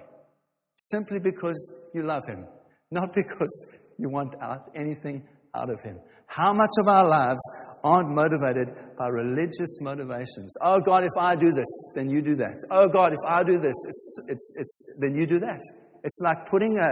Simply 0.75 1.19
because 1.19 1.59
you 1.93 2.03
love 2.03 2.23
Him, 2.27 2.45
not 2.89 3.09
because 3.15 3.75
you 3.97 4.09
want 4.09 4.33
out 4.41 4.71
anything 4.75 5.27
out 5.55 5.69
of 5.69 5.81
Him. 5.83 5.99
How 6.27 6.53
much 6.53 6.71
of 6.79 6.87
our 6.87 7.07
lives 7.07 7.41
aren't 7.83 8.15
motivated 8.15 8.69
by 8.97 9.07
religious 9.07 9.79
motivations? 9.81 10.55
Oh 10.61 10.79
God, 10.79 11.03
if 11.03 11.11
I 11.19 11.35
do 11.35 11.51
this, 11.51 11.91
then 11.95 12.09
you 12.09 12.21
do 12.21 12.35
that. 12.35 12.57
Oh 12.71 12.87
God, 12.87 13.11
if 13.11 13.19
I 13.27 13.43
do 13.43 13.59
this, 13.59 13.75
it's, 13.87 14.25
it's, 14.29 14.53
it's, 14.57 14.97
then 14.99 15.15
you 15.15 15.27
do 15.27 15.39
that. 15.39 15.59
It's 16.03 16.19
like 16.21 16.37
putting 16.49 16.77
a, 16.77 16.91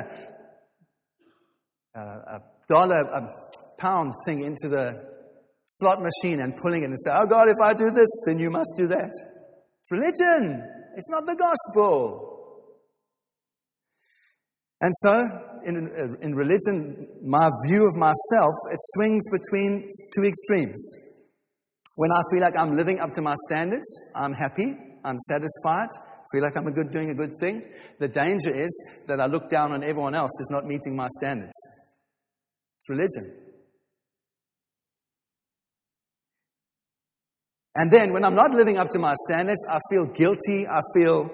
a, 1.99 2.01
a 2.01 2.39
dollar, 2.69 2.99
a 2.99 3.21
pound 3.79 4.13
thing 4.25 4.43
into 4.43 4.67
the 4.67 4.91
slot 5.65 5.99
machine 6.01 6.41
and 6.41 6.53
pulling 6.61 6.83
it 6.83 6.87
and 6.87 6.99
say, 6.99 7.11
Oh 7.13 7.27
God, 7.27 7.47
if 7.47 7.57
I 7.63 7.73
do 7.73 7.89
this, 7.95 8.23
then 8.27 8.39
you 8.39 8.49
must 8.49 8.73
do 8.77 8.87
that. 8.87 9.09
It's 9.09 9.91
religion. 9.91 10.63
It's 10.97 11.09
not 11.09 11.23
the 11.25 11.37
gospel. 11.37 12.25
And 14.81 14.93
so, 14.95 15.13
in, 15.65 15.75
uh, 15.75 16.25
in 16.25 16.35
religion, 16.35 17.07
my 17.23 17.49
view 17.67 17.87
of 17.87 17.95
myself, 17.95 18.53
it 18.71 18.79
swings 18.95 19.23
between 19.31 19.87
two 20.15 20.27
extremes. 20.27 20.79
When 21.95 22.11
I 22.11 22.21
feel 22.31 22.41
like 22.41 22.53
I'm 22.57 22.77
living 22.77 22.99
up 22.99 23.11
to 23.13 23.21
my 23.21 23.33
standards, 23.47 23.87
I'm 24.15 24.33
happy, 24.33 24.73
I'm 25.03 25.17
satisfied, 25.17 25.89
feel 26.31 26.43
like 26.43 26.53
I'm 26.57 26.67
a 26.67 26.71
good, 26.71 26.91
doing 26.91 27.09
a 27.09 27.15
good 27.15 27.37
thing. 27.39 27.63
The 27.99 28.07
danger 28.07 28.53
is 28.53 28.71
that 29.07 29.19
I 29.19 29.25
look 29.25 29.49
down 29.49 29.71
on 29.71 29.83
everyone 29.83 30.15
else 30.15 30.31
who's 30.37 30.51
not 30.51 30.65
meeting 30.65 30.95
my 30.95 31.07
standards. 31.19 31.57
It's 32.77 32.89
religion. 32.89 33.49
And 37.75 37.91
then 37.91 38.13
when 38.13 38.23
I'm 38.25 38.35
not 38.35 38.51
living 38.51 38.77
up 38.77 38.89
to 38.89 38.99
my 38.99 39.13
standards, 39.27 39.65
I 39.69 39.79
feel 39.89 40.05
guilty, 40.13 40.67
I 40.67 40.81
feel 40.95 41.29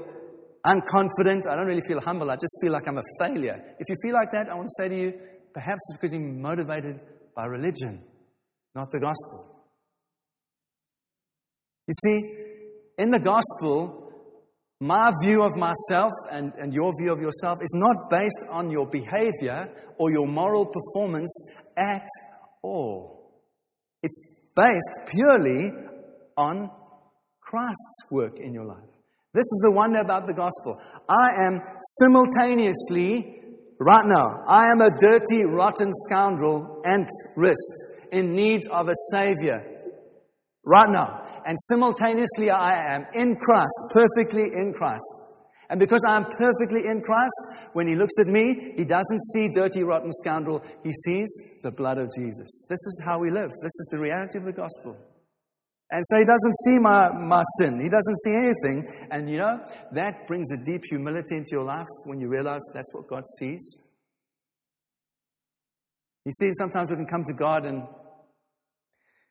unconfident, 0.65 1.47
I 1.49 1.55
don't 1.55 1.67
really 1.67 1.83
feel 1.87 2.01
humble, 2.01 2.29
I 2.31 2.35
just 2.35 2.57
feel 2.61 2.71
like 2.71 2.83
I'm 2.87 2.97
a 2.97 3.03
failure. 3.19 3.75
If 3.79 3.87
you 3.87 3.95
feel 4.03 4.13
like 4.13 4.31
that, 4.33 4.49
I 4.49 4.55
want 4.55 4.67
to 4.67 4.83
say 4.83 4.89
to 4.89 4.95
you, 4.95 5.13
perhaps 5.53 5.79
it's 5.89 5.99
because 5.99 6.13
you're 6.13 6.21
motivated 6.21 7.01
by 7.35 7.45
religion, 7.45 8.03
not 8.73 8.87
the 8.91 8.99
gospel. 8.99 9.55
You 11.87 11.93
see, 12.03 12.19
in 12.97 13.11
the 13.11 13.19
gospel, 13.19 14.11
my 14.79 15.11
view 15.23 15.43
of 15.43 15.55
myself 15.55 16.11
and, 16.31 16.51
and 16.57 16.73
your 16.73 16.91
view 16.99 17.13
of 17.13 17.19
yourself 17.19 17.59
is 17.61 17.73
not 17.75 18.09
based 18.09 18.51
on 18.51 18.71
your 18.71 18.87
behavior 18.87 19.69
or 19.97 20.11
your 20.11 20.27
moral 20.27 20.65
performance 20.65 21.31
at 21.77 22.07
all. 22.61 23.41
It's 24.03 24.17
based 24.55 25.11
purely 25.11 25.71
on 26.37 26.69
Christ's 27.41 28.11
work 28.11 28.39
in 28.39 28.53
your 28.53 28.65
life. 28.65 28.94
This 29.35 29.51
is 29.51 29.61
the 29.67 29.75
wonder 29.75 29.99
about 29.99 30.27
the 30.27 30.33
gospel. 30.33 30.79
I 31.09 31.27
am 31.45 31.59
simultaneously, 31.99 33.43
right 33.81 34.05
now, 34.05 34.47
I 34.47 34.71
am 34.71 34.79
a 34.79 34.89
dirty, 34.97 35.43
rotten 35.43 35.91
scoundrel, 36.07 36.81
ant 36.85 37.09
wrist, 37.35 38.07
in 38.13 38.33
need 38.33 38.61
of 38.71 38.87
a 38.87 38.95
savior. 39.11 39.59
Right 40.63 40.89
now. 40.89 41.27
And 41.45 41.57
simultaneously, 41.59 42.49
I 42.49 42.95
am 42.95 43.07
in 43.13 43.35
Christ, 43.35 43.77
perfectly 43.93 44.43
in 44.55 44.73
Christ. 44.73 45.03
And 45.69 45.81
because 45.81 46.05
I 46.07 46.15
am 46.15 46.23
perfectly 46.23 46.87
in 46.87 47.01
Christ, 47.01 47.69
when 47.73 47.87
He 47.87 47.95
looks 47.95 48.13
at 48.21 48.27
me, 48.27 48.73
He 48.77 48.85
doesn't 48.85 49.21
see 49.33 49.49
dirty, 49.53 49.83
rotten 49.83 50.13
scoundrel. 50.13 50.63
He 50.81 50.93
sees 50.93 51.27
the 51.61 51.71
blood 51.71 51.97
of 51.97 52.09
Jesus. 52.15 52.65
This 52.69 52.79
is 52.79 53.03
how 53.05 53.19
we 53.19 53.31
live. 53.31 53.51
This 53.61 53.75
is 53.83 53.89
the 53.91 53.99
reality 53.99 54.37
of 54.37 54.45
the 54.45 54.53
gospel. 54.53 54.95
And 55.91 56.01
so 56.03 56.17
he 56.17 56.25
doesn't 56.25 56.55
see 56.65 56.77
my, 56.81 57.13
my 57.13 57.43
sin. 57.59 57.77
He 57.77 57.89
doesn't 57.89 58.17
see 58.25 58.33
anything. 58.33 58.89
And 59.11 59.29
you 59.29 59.37
know, 59.37 59.61
that 59.93 60.25
brings 60.27 60.49
a 60.51 60.57
deep 60.65 60.81
humility 60.89 61.37
into 61.37 61.53
your 61.53 61.63
life 61.63 61.85
when 62.05 62.19
you 62.19 62.27
realize 62.27 62.61
that's 62.73 62.91
what 62.93 63.07
God 63.07 63.23
sees. 63.37 63.61
You 66.25 66.31
see, 66.31 66.49
sometimes 66.57 66.89
we 66.89 66.97
can 66.97 67.05
come 67.05 67.21
to 67.29 67.37
God 67.37 67.69
and, 67.69 67.85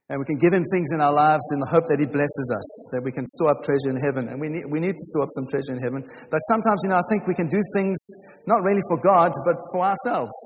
and 0.09 0.15
we 0.15 0.27
can 0.31 0.39
give 0.39 0.55
Him 0.55 0.63
things 0.71 0.95
in 0.95 1.03
our 1.03 1.11
lives 1.13 1.43
in 1.51 1.59
the 1.59 1.67
hope 1.75 1.91
that 1.91 1.99
He 1.99 2.07
blesses 2.07 2.49
us, 2.55 2.69
that 2.95 3.03
we 3.03 3.11
can 3.11 3.27
store 3.27 3.51
up 3.51 3.67
treasure 3.67 3.91
in 3.91 3.99
heaven. 3.99 4.31
And 4.31 4.39
we 4.39 4.47
need, 4.47 4.63
we 4.71 4.79
need 4.79 4.95
to 4.95 5.07
store 5.11 5.27
up 5.27 5.35
some 5.35 5.51
treasure 5.51 5.75
in 5.75 5.83
heaven. 5.83 6.07
But 6.31 6.39
sometimes, 6.47 6.87
you 6.87 6.95
know, 6.95 7.03
I 7.03 7.07
think 7.11 7.27
we 7.27 7.35
can 7.35 7.51
do 7.51 7.59
things 7.75 7.99
not 8.47 8.63
really 8.63 8.83
for 8.87 9.03
God, 9.03 9.35
but 9.43 9.59
for 9.75 9.91
ourselves. 9.91 10.39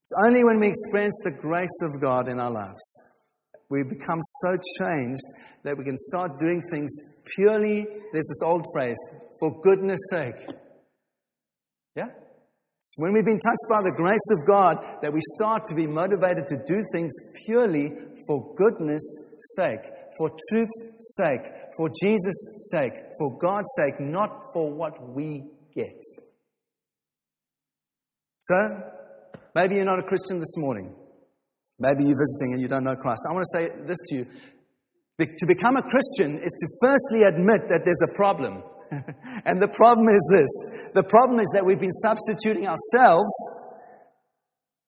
It's 0.00 0.16
only 0.24 0.48
when 0.48 0.64
we 0.64 0.72
experience 0.72 1.20
the 1.28 1.36
grace 1.44 1.76
of 1.84 2.00
God 2.00 2.24
in 2.32 2.40
our 2.40 2.48
lives 2.48 3.09
we 3.70 3.84
become 3.84 4.18
so 4.20 4.56
changed 4.78 5.24
that 5.62 5.78
we 5.78 5.84
can 5.84 5.96
start 5.96 6.32
doing 6.40 6.60
things 6.72 6.90
purely, 7.36 7.86
there's 8.12 8.28
this 8.28 8.42
old 8.44 8.64
phrase, 8.74 8.98
for 9.38 9.60
goodness 9.62 10.00
sake. 10.10 10.34
Yeah? 11.94 12.08
It's 12.76 12.94
when 12.96 13.12
we've 13.12 13.24
been 13.24 13.38
touched 13.38 13.68
by 13.70 13.82
the 13.82 13.94
grace 13.96 14.28
of 14.32 14.46
God 14.46 14.76
that 15.02 15.12
we 15.12 15.20
start 15.36 15.66
to 15.68 15.74
be 15.74 15.86
motivated 15.86 16.46
to 16.48 16.56
do 16.66 16.82
things 16.92 17.12
purely 17.46 17.90
for 18.26 18.54
goodness 18.56 19.02
sake, 19.56 19.80
for 20.18 20.30
truth's 20.50 21.14
sake, 21.16 21.40
for 21.76 21.90
Jesus' 22.02 22.70
sake, 22.70 22.92
for 23.18 23.38
God's 23.38 23.70
sake, 23.76 23.94
not 24.00 24.52
for 24.52 24.72
what 24.72 25.14
we 25.14 25.44
get. 25.74 26.02
So, 28.38 28.56
maybe 29.54 29.76
you're 29.76 29.84
not 29.84 29.98
a 29.98 30.08
Christian 30.08 30.40
this 30.40 30.56
morning. 30.56 30.94
Maybe 31.80 32.04
you're 32.04 32.20
visiting 32.20 32.52
and 32.52 32.60
you 32.60 32.68
don't 32.68 32.84
know 32.84 32.94
Christ. 32.94 33.24
I 33.28 33.32
want 33.32 33.48
to 33.48 33.52
say 33.56 33.64
this 33.88 33.98
to 34.12 34.14
you. 34.16 34.24
To 35.20 35.46
become 35.48 35.76
a 35.76 35.82
Christian 35.82 36.36
is 36.36 36.52
to 36.52 36.66
firstly 36.80 37.24
admit 37.24 37.68
that 37.68 37.82
there's 37.84 38.04
a 38.04 38.16
problem. 38.16 38.62
and 39.44 39.60
the 39.60 39.68
problem 39.68 40.08
is 40.08 40.22
this 40.32 40.92
the 40.94 41.04
problem 41.04 41.40
is 41.40 41.48
that 41.52 41.64
we've 41.64 41.80
been 41.80 41.92
substituting 41.92 42.66
ourselves 42.66 43.32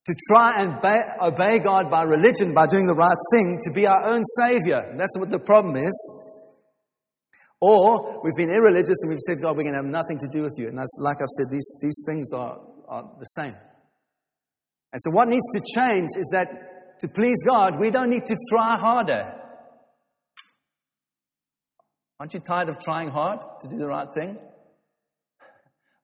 to 0.04 0.14
try 0.28 0.60
and 0.60 0.74
obey 1.22 1.60
God 1.60 1.90
by 1.90 2.02
religion, 2.02 2.52
by 2.52 2.66
doing 2.66 2.86
the 2.86 2.94
right 2.94 3.16
thing, 3.32 3.60
to 3.62 3.70
be 3.72 3.86
our 3.86 4.12
own 4.12 4.22
Savior. 4.40 4.94
That's 4.98 5.16
what 5.18 5.30
the 5.30 5.38
problem 5.38 5.76
is. 5.76 5.94
Or 7.60 8.20
we've 8.24 8.34
been 8.34 8.50
irreligious 8.50 8.98
and 9.06 9.10
we've 9.10 9.22
said, 9.22 9.38
God, 9.40 9.56
we're 9.56 9.62
going 9.62 9.78
to 9.78 9.82
have 9.86 9.94
nothing 9.94 10.18
to 10.18 10.28
do 10.32 10.42
with 10.42 10.54
you. 10.58 10.66
And 10.66 10.76
that's, 10.76 10.98
like 11.00 11.18
I've 11.22 11.30
said, 11.38 11.46
these, 11.52 11.78
these 11.80 12.02
things 12.08 12.32
are, 12.34 12.58
are 12.88 13.14
the 13.20 13.24
same. 13.38 13.54
And 14.92 14.98
so 14.98 15.10
what 15.12 15.28
needs 15.28 15.46
to 15.54 15.62
change 15.78 16.10
is 16.18 16.28
that 16.32 16.71
to 17.02 17.08
please 17.08 17.36
God, 17.44 17.80
we 17.80 17.90
don't 17.90 18.10
need 18.10 18.26
to 18.26 18.36
try 18.48 18.78
harder. 18.78 19.34
Aren't 22.20 22.32
you 22.32 22.40
tired 22.40 22.68
of 22.68 22.78
trying 22.78 23.10
hard 23.10 23.40
to 23.60 23.68
do 23.68 23.76
the 23.76 23.88
right 23.88 24.06
thing? 24.14 24.38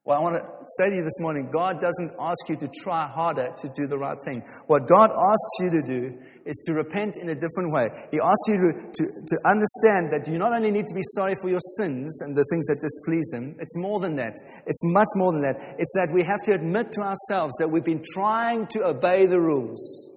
Well, 0.05 0.19
I 0.19 0.23
want 0.23 0.35
to 0.35 0.43
say 0.43 0.90
to 0.90 0.97
you 0.97 1.05
this 1.05 1.21
morning 1.21 1.50
God 1.52 1.81
doesn't 1.81 2.11
ask 2.19 2.49
you 2.49 2.57
to 2.57 2.69
try 2.83 3.07
harder 3.07 3.55
to 3.57 3.69
do 3.76 3.87
the 3.87 3.99
right 3.99 4.17
thing. 4.26 4.43
What 4.67 4.88
God 4.88 5.11
asks 5.12 5.55
you 5.61 5.71
to 5.71 5.83
do 5.87 6.19
is 6.45 6.57
to 6.67 6.73
repent 6.73 7.14
in 7.21 7.28
a 7.28 7.35
different 7.35 7.71
way. 7.71 7.90
He 8.11 8.19
asks 8.19 8.49
you 8.49 8.57
to, 8.57 8.90
to, 8.90 9.05
to 9.05 9.37
understand 9.47 10.11
that 10.11 10.26
you 10.26 10.38
not 10.38 10.52
only 10.52 10.73
need 10.73 10.87
to 10.87 10.95
be 10.95 11.07
sorry 11.14 11.37
for 11.40 11.49
your 11.49 11.61
sins 11.76 12.23
and 12.23 12.35
the 12.35 12.45
things 12.50 12.67
that 12.67 12.81
displease 12.83 13.31
Him, 13.35 13.55
it's 13.61 13.76
more 13.76 14.00
than 14.00 14.17
that. 14.17 14.35
It's 14.67 14.83
much 14.83 15.12
more 15.14 15.31
than 15.31 15.43
that. 15.43 15.76
It's 15.78 15.95
that 15.95 16.11
we 16.12 16.25
have 16.25 16.43
to 16.50 16.55
admit 16.55 16.90
to 16.93 17.02
ourselves 17.02 17.55
that 17.61 17.69
we've 17.69 17.85
been 17.85 18.02
trying 18.14 18.67
to 18.69 18.87
obey 18.87 19.26
the 19.26 19.38
rules 19.38 20.08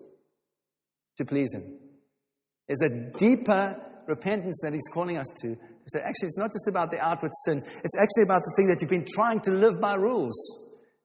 to 1.21 1.25
please 1.25 1.53
Him. 1.53 1.77
There's 2.67 2.81
a 2.81 3.17
deeper 3.17 3.77
repentance 4.07 4.61
that 4.63 4.73
He's 4.73 4.87
calling 4.93 5.17
us 5.17 5.27
to. 5.41 5.55
So 5.87 5.99
actually, 5.99 6.27
it's 6.27 6.37
not 6.37 6.51
just 6.51 6.67
about 6.67 6.91
the 6.91 6.99
outward 6.99 7.31
sin, 7.45 7.61
it's 7.83 7.97
actually 7.97 8.23
about 8.25 8.41
the 8.41 8.53
thing 8.57 8.67
that 8.67 8.77
you've 8.81 8.89
been 8.89 9.07
trying 9.13 9.39
to 9.41 9.51
live 9.51 9.81
by 9.81 9.95
rules. 9.95 10.35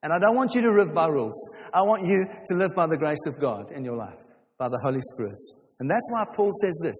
And 0.03 0.13
I 0.13 0.19
don't 0.19 0.37
want 0.37 0.55
you 0.55 0.63
to 0.63 0.71
live 0.71 0.95
by 0.95 1.07
rules. 1.07 1.35
I 1.73 1.83
want 1.83 2.07
you 2.07 2.27
to 2.47 2.55
live 2.55 2.71
by 2.77 2.87
the 2.87 2.99
grace 2.99 3.25
of 3.27 3.41
God 3.41 3.73
in 3.73 3.85
your 3.85 3.97
life, 3.97 4.21
by 4.59 4.69
the 4.69 4.79
Holy 4.83 5.01
Spirit. 5.01 5.39
And 5.81 5.91
that's 5.91 6.09
why 6.13 6.25
Paul 6.37 6.51
says 6.63 6.79
this 6.83 6.97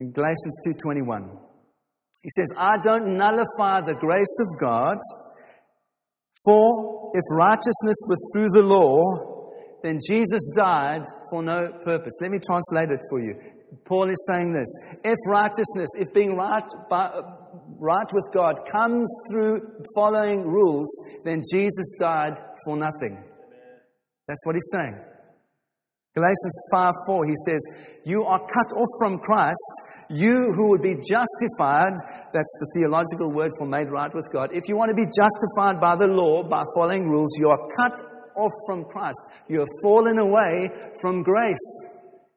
in 0.00 0.12
Galatians 0.12 0.58
2:21. 0.66 1.38
He 2.22 2.30
says, 2.30 2.52
I 2.58 2.78
don't 2.82 3.16
nullify 3.16 3.80
the 3.80 3.94
grace 3.94 4.38
of 4.40 4.60
God, 4.60 4.96
for 6.44 7.12
if 7.14 7.22
righteousness 7.30 7.96
were 8.08 8.16
through 8.32 8.48
the 8.50 8.66
law, 8.66 9.37
then 9.82 9.98
Jesus 10.06 10.52
died 10.56 11.04
for 11.30 11.42
no 11.42 11.72
purpose. 11.84 12.18
Let 12.20 12.30
me 12.30 12.38
translate 12.44 12.90
it 12.90 13.00
for 13.10 13.20
you. 13.20 13.34
Paul 13.84 14.08
is 14.08 14.26
saying 14.28 14.52
this 14.52 15.00
if 15.04 15.16
righteousness, 15.26 15.90
if 15.98 16.12
being 16.14 16.36
right, 16.36 16.64
by, 16.88 17.10
right 17.78 18.06
with 18.12 18.24
God 18.32 18.56
comes 18.72 19.08
through 19.30 19.60
following 19.94 20.42
rules, 20.42 20.88
then 21.24 21.42
Jesus 21.52 21.96
died 22.00 22.38
for 22.64 22.76
nothing. 22.76 23.22
That's 24.26 24.44
what 24.44 24.54
he's 24.54 24.70
saying. 24.72 25.04
Galatians 26.14 26.58
5 26.72 26.94
4, 27.06 27.26
he 27.26 27.34
says, 27.46 28.00
You 28.04 28.24
are 28.24 28.40
cut 28.40 28.76
off 28.76 28.88
from 28.98 29.18
Christ, 29.18 29.72
you 30.10 30.52
who 30.56 30.70
would 30.70 30.82
be 30.82 30.94
justified. 30.94 31.94
That's 32.32 32.54
the 32.58 32.72
theological 32.74 33.32
word 33.32 33.52
for 33.58 33.66
made 33.66 33.90
right 33.90 34.12
with 34.12 34.28
God. 34.32 34.50
If 34.52 34.68
you 34.68 34.76
want 34.76 34.90
to 34.90 34.96
be 34.96 35.06
justified 35.06 35.80
by 35.80 35.94
the 35.96 36.08
law, 36.08 36.42
by 36.42 36.64
following 36.74 37.08
rules, 37.08 37.36
you 37.38 37.48
are 37.48 37.68
cut 37.78 38.17
off 38.38 38.52
from 38.66 38.84
Christ. 38.84 39.20
You 39.48 39.60
have 39.60 39.68
fallen 39.82 40.18
away 40.18 40.70
from 41.02 41.22
grace. 41.22 41.68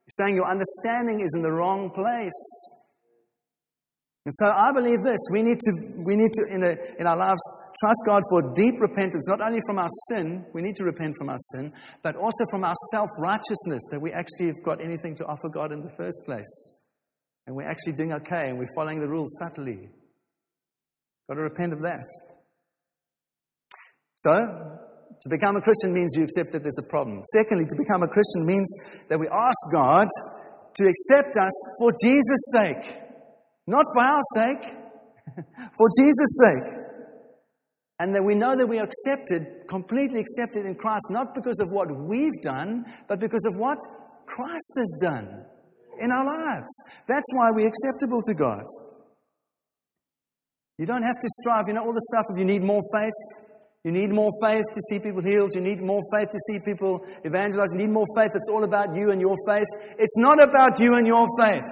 He's 0.05 0.17
saying 0.19 0.35
your 0.35 0.49
understanding 0.49 1.21
is 1.21 1.33
in 1.35 1.43
the 1.43 1.51
wrong 1.51 1.91
place. 1.91 2.41
And 4.25 4.33
so 4.35 4.45
I 4.45 4.71
believe 4.71 5.01
this. 5.03 5.17
We 5.33 5.41
need 5.41 5.57
to, 5.57 5.71
we 6.05 6.15
need 6.15 6.29
to 6.31 6.43
in, 6.53 6.61
a, 6.61 6.75
in 6.99 7.07
our 7.07 7.17
lives, 7.17 7.41
trust 7.79 8.01
God 8.05 8.21
for 8.29 8.53
deep 8.53 8.79
repentance, 8.79 9.27
not 9.27 9.41
only 9.41 9.59
from 9.65 9.79
our 9.79 9.89
sin, 10.09 10.45
we 10.53 10.61
need 10.61 10.75
to 10.75 10.83
repent 10.83 11.15
from 11.17 11.29
our 11.29 11.39
sin, 11.53 11.73
but 12.03 12.15
also 12.15 12.45
from 12.51 12.63
our 12.63 12.75
self 12.91 13.09
righteousness, 13.17 13.81
that 13.89 13.99
we 13.99 14.11
actually 14.11 14.47
have 14.47 14.61
got 14.63 14.79
anything 14.79 15.15
to 15.15 15.25
offer 15.25 15.49
God 15.51 15.71
in 15.71 15.81
the 15.81 15.93
first 15.97 16.21
place. 16.25 16.79
And 17.47 17.55
we're 17.55 17.69
actually 17.69 17.93
doing 17.93 18.13
okay 18.13 18.49
and 18.49 18.59
we're 18.59 18.75
following 18.75 18.99
the 19.01 19.09
rules 19.09 19.35
subtly. 19.41 19.89
Got 21.27 21.35
to 21.35 21.41
repent 21.41 21.73
of 21.73 21.81
that. 21.81 22.05
So, 24.15 24.31
to 25.21 25.29
become 25.29 25.55
a 25.55 25.61
Christian 25.61 25.93
means 25.93 26.11
you 26.15 26.23
accept 26.23 26.51
that 26.53 26.63
there's 26.63 26.81
a 26.81 26.89
problem. 26.89 27.21
Secondly, 27.29 27.65
to 27.65 27.77
become 27.77 28.01
a 28.01 28.09
Christian 28.09 28.45
means 28.45 28.69
that 29.09 29.19
we 29.19 29.27
ask 29.29 29.61
God 29.71 30.07
to 30.75 30.83
accept 30.89 31.37
us 31.37 31.53
for 31.77 31.93
Jesus' 32.01 32.45
sake. 32.57 33.01
Not 33.67 33.85
for 33.93 34.01
our 34.01 34.23
sake, 34.33 34.63
for 35.77 35.87
Jesus' 35.99 36.41
sake. 36.41 36.67
And 37.99 38.15
that 38.15 38.23
we 38.23 38.33
know 38.33 38.55
that 38.55 38.65
we 38.65 38.79
are 38.79 38.89
accepted, 38.89 39.69
completely 39.69 40.19
accepted 40.19 40.65
in 40.65 40.73
Christ, 40.73 41.05
not 41.11 41.35
because 41.35 41.59
of 41.59 41.69
what 41.69 41.87
we've 41.95 42.41
done, 42.41 42.85
but 43.07 43.19
because 43.19 43.45
of 43.45 43.59
what 43.59 43.77
Christ 44.25 44.73
has 44.77 44.99
done 45.03 45.45
in 45.99 46.09
our 46.11 46.25
lives. 46.25 46.71
That's 47.07 47.29
why 47.37 47.51
we're 47.53 47.69
acceptable 47.69 48.21
to 48.25 48.33
God. 48.33 48.65
You 50.79 50.87
don't 50.87 51.03
have 51.03 51.21
to 51.21 51.29
strive. 51.41 51.65
You 51.67 51.73
know 51.73 51.85
all 51.85 51.93
the 51.93 52.09
stuff 52.09 52.25
of 52.33 52.39
you 52.39 52.45
need 52.45 52.63
more 52.63 52.81
faith. 52.91 53.50
You 53.83 53.91
need 53.91 54.11
more 54.11 54.29
faith 54.43 54.61
to 54.61 54.81
see 54.89 54.99
people 54.99 55.23
healed. 55.23 55.55
You 55.55 55.61
need 55.61 55.81
more 55.81 56.01
faith 56.13 56.29
to 56.29 56.39
see 56.47 56.59
people 56.63 57.01
evangelized. 57.25 57.73
You 57.73 57.87
need 57.87 57.93
more 57.93 58.05
faith. 58.15 58.29
It's 58.35 58.49
all 58.51 58.63
about 58.63 58.95
you 58.95 59.09
and 59.09 59.19
your 59.19 59.35
faith. 59.47 59.65
It's 59.97 60.17
not 60.19 60.41
about 60.41 60.79
you 60.79 60.95
and 60.95 61.07
your 61.07 61.25
faith. 61.39 61.65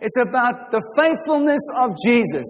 It's 0.00 0.16
about 0.16 0.70
the 0.70 0.80
faithfulness 0.96 1.60
of 1.76 1.90
Jesus. 2.04 2.46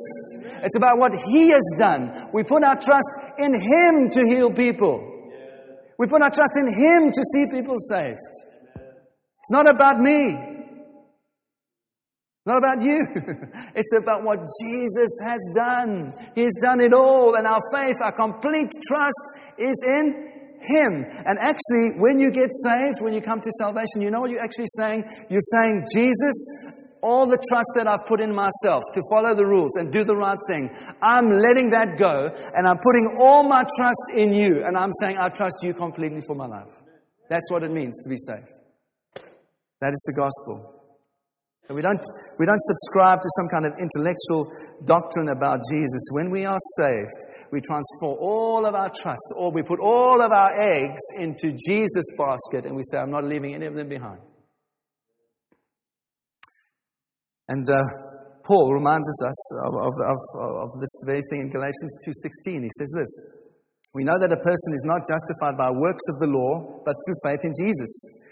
It's 0.62 0.76
about 0.76 0.98
what 0.98 1.14
He 1.14 1.48
has 1.50 1.64
done. 1.78 2.28
We 2.34 2.44
put 2.44 2.62
our 2.62 2.76
trust 2.76 3.08
in 3.38 3.54
Him 3.54 4.10
to 4.10 4.20
heal 4.28 4.52
people. 4.52 5.06
We 5.98 6.06
put 6.06 6.20
our 6.20 6.30
trust 6.30 6.52
in 6.60 6.68
Him 6.68 7.10
to 7.10 7.22
see 7.32 7.46
people 7.50 7.76
saved. 7.78 8.18
It's 8.76 9.50
not 9.50 9.66
about 9.66 9.98
me. 9.98 10.49
It's 12.40 12.46
not 12.46 12.56
about 12.56 12.82
you. 12.82 13.00
it's 13.74 13.92
about 14.00 14.24
what 14.24 14.40
Jesus 14.62 15.20
has 15.22 15.40
done. 15.54 16.14
He's 16.34 16.56
done 16.62 16.80
it 16.80 16.94
all, 16.94 17.34
and 17.34 17.46
our 17.46 17.60
faith, 17.70 17.96
our 18.02 18.12
complete 18.12 18.70
trust 18.88 19.22
is 19.58 19.76
in 19.86 20.32
Him. 20.62 21.04
And 21.04 21.36
actually, 21.38 22.00
when 22.00 22.18
you 22.18 22.32
get 22.32 22.48
saved, 22.64 23.02
when 23.02 23.12
you 23.12 23.20
come 23.20 23.42
to 23.42 23.50
salvation, 23.58 24.00
you 24.00 24.10
know 24.10 24.20
what 24.20 24.30
you're 24.30 24.42
actually 24.42 24.72
saying? 24.74 25.04
You're 25.28 25.44
saying, 25.52 25.84
Jesus, 25.92 26.32
all 27.02 27.26
the 27.26 27.36
trust 27.46 27.72
that 27.76 27.86
I've 27.86 28.06
put 28.06 28.22
in 28.22 28.34
myself 28.34 28.84
to 28.94 29.02
follow 29.10 29.34
the 29.34 29.44
rules 29.44 29.76
and 29.76 29.92
do 29.92 30.04
the 30.04 30.16
right 30.16 30.38
thing, 30.48 30.70
I'm 31.02 31.28
letting 31.28 31.68
that 31.70 31.98
go 31.98 32.30
and 32.54 32.66
I'm 32.66 32.78
putting 32.78 33.18
all 33.20 33.42
my 33.42 33.66
trust 33.76 34.16
in 34.16 34.32
you. 34.32 34.64
And 34.64 34.78
I'm 34.78 34.92
saying, 34.94 35.18
I 35.18 35.28
trust 35.28 35.62
you 35.62 35.74
completely 35.74 36.22
for 36.22 36.34
my 36.34 36.46
life. 36.46 36.72
That's 37.28 37.50
what 37.50 37.64
it 37.64 37.70
means 37.70 38.00
to 38.04 38.08
be 38.08 38.16
saved. 38.16 38.48
That 39.82 39.90
is 39.90 40.04
the 40.08 40.18
gospel. 40.18 40.79
And 41.70 41.76
we 41.76 41.82
don't, 41.82 42.02
we 42.40 42.46
don't 42.46 42.58
subscribe 42.66 43.22
to 43.22 43.30
some 43.38 43.46
kind 43.46 43.62
of 43.62 43.78
intellectual 43.78 44.50
doctrine 44.90 45.30
about 45.30 45.62
Jesus. 45.70 46.02
When 46.10 46.28
we 46.34 46.44
are 46.44 46.58
saved, 46.74 47.46
we 47.52 47.60
transfer 47.62 48.10
all 48.10 48.66
of 48.66 48.74
our 48.74 48.90
trust, 48.90 49.30
or 49.38 49.52
we 49.54 49.62
put 49.62 49.78
all 49.78 50.20
of 50.20 50.32
our 50.32 50.50
eggs 50.58 50.98
into 51.16 51.54
Jesus' 51.54 52.10
basket, 52.18 52.66
and 52.66 52.74
we 52.74 52.82
say, 52.82 52.98
I'm 52.98 53.12
not 53.12 53.22
leaving 53.22 53.54
any 53.54 53.66
of 53.66 53.76
them 53.76 53.88
behind. 53.88 54.18
And 57.46 57.70
uh, 57.70 57.86
Paul 58.42 58.74
reminds 58.74 59.06
us 59.06 59.40
of, 59.62 59.74
of, 59.78 59.94
of, 60.10 60.18
of, 60.42 60.70
this 60.80 60.98
very 61.06 61.22
thing 61.30 61.46
in 61.46 61.50
Galatians 61.54 61.94
2.16. 62.02 62.66
He 62.66 62.70
says 62.82 62.90
this, 62.98 63.12
We 63.94 64.02
know 64.02 64.18
that 64.18 64.32
a 64.32 64.42
person 64.42 64.74
is 64.74 64.82
not 64.90 65.06
justified 65.06 65.54
by 65.56 65.70
works 65.70 66.02
of 66.10 66.18
the 66.18 66.34
law, 66.34 66.82
but 66.84 66.98
through 67.06 67.30
faith 67.30 67.46
in 67.46 67.54
Jesus. 67.54 68.26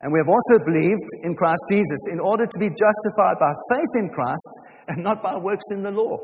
And 0.00 0.12
we 0.12 0.18
have 0.18 0.32
also 0.32 0.64
believed 0.64 1.08
in 1.28 1.36
Christ 1.36 1.60
Jesus 1.68 2.08
in 2.12 2.20
order 2.20 2.46
to 2.46 2.58
be 2.58 2.72
justified 2.72 3.36
by 3.36 3.52
faith 3.68 3.92
in 4.00 4.08
Christ 4.08 4.50
and 4.88 5.04
not 5.04 5.22
by 5.22 5.36
works 5.36 5.68
in 5.72 5.82
the 5.82 5.92
law. 5.92 6.16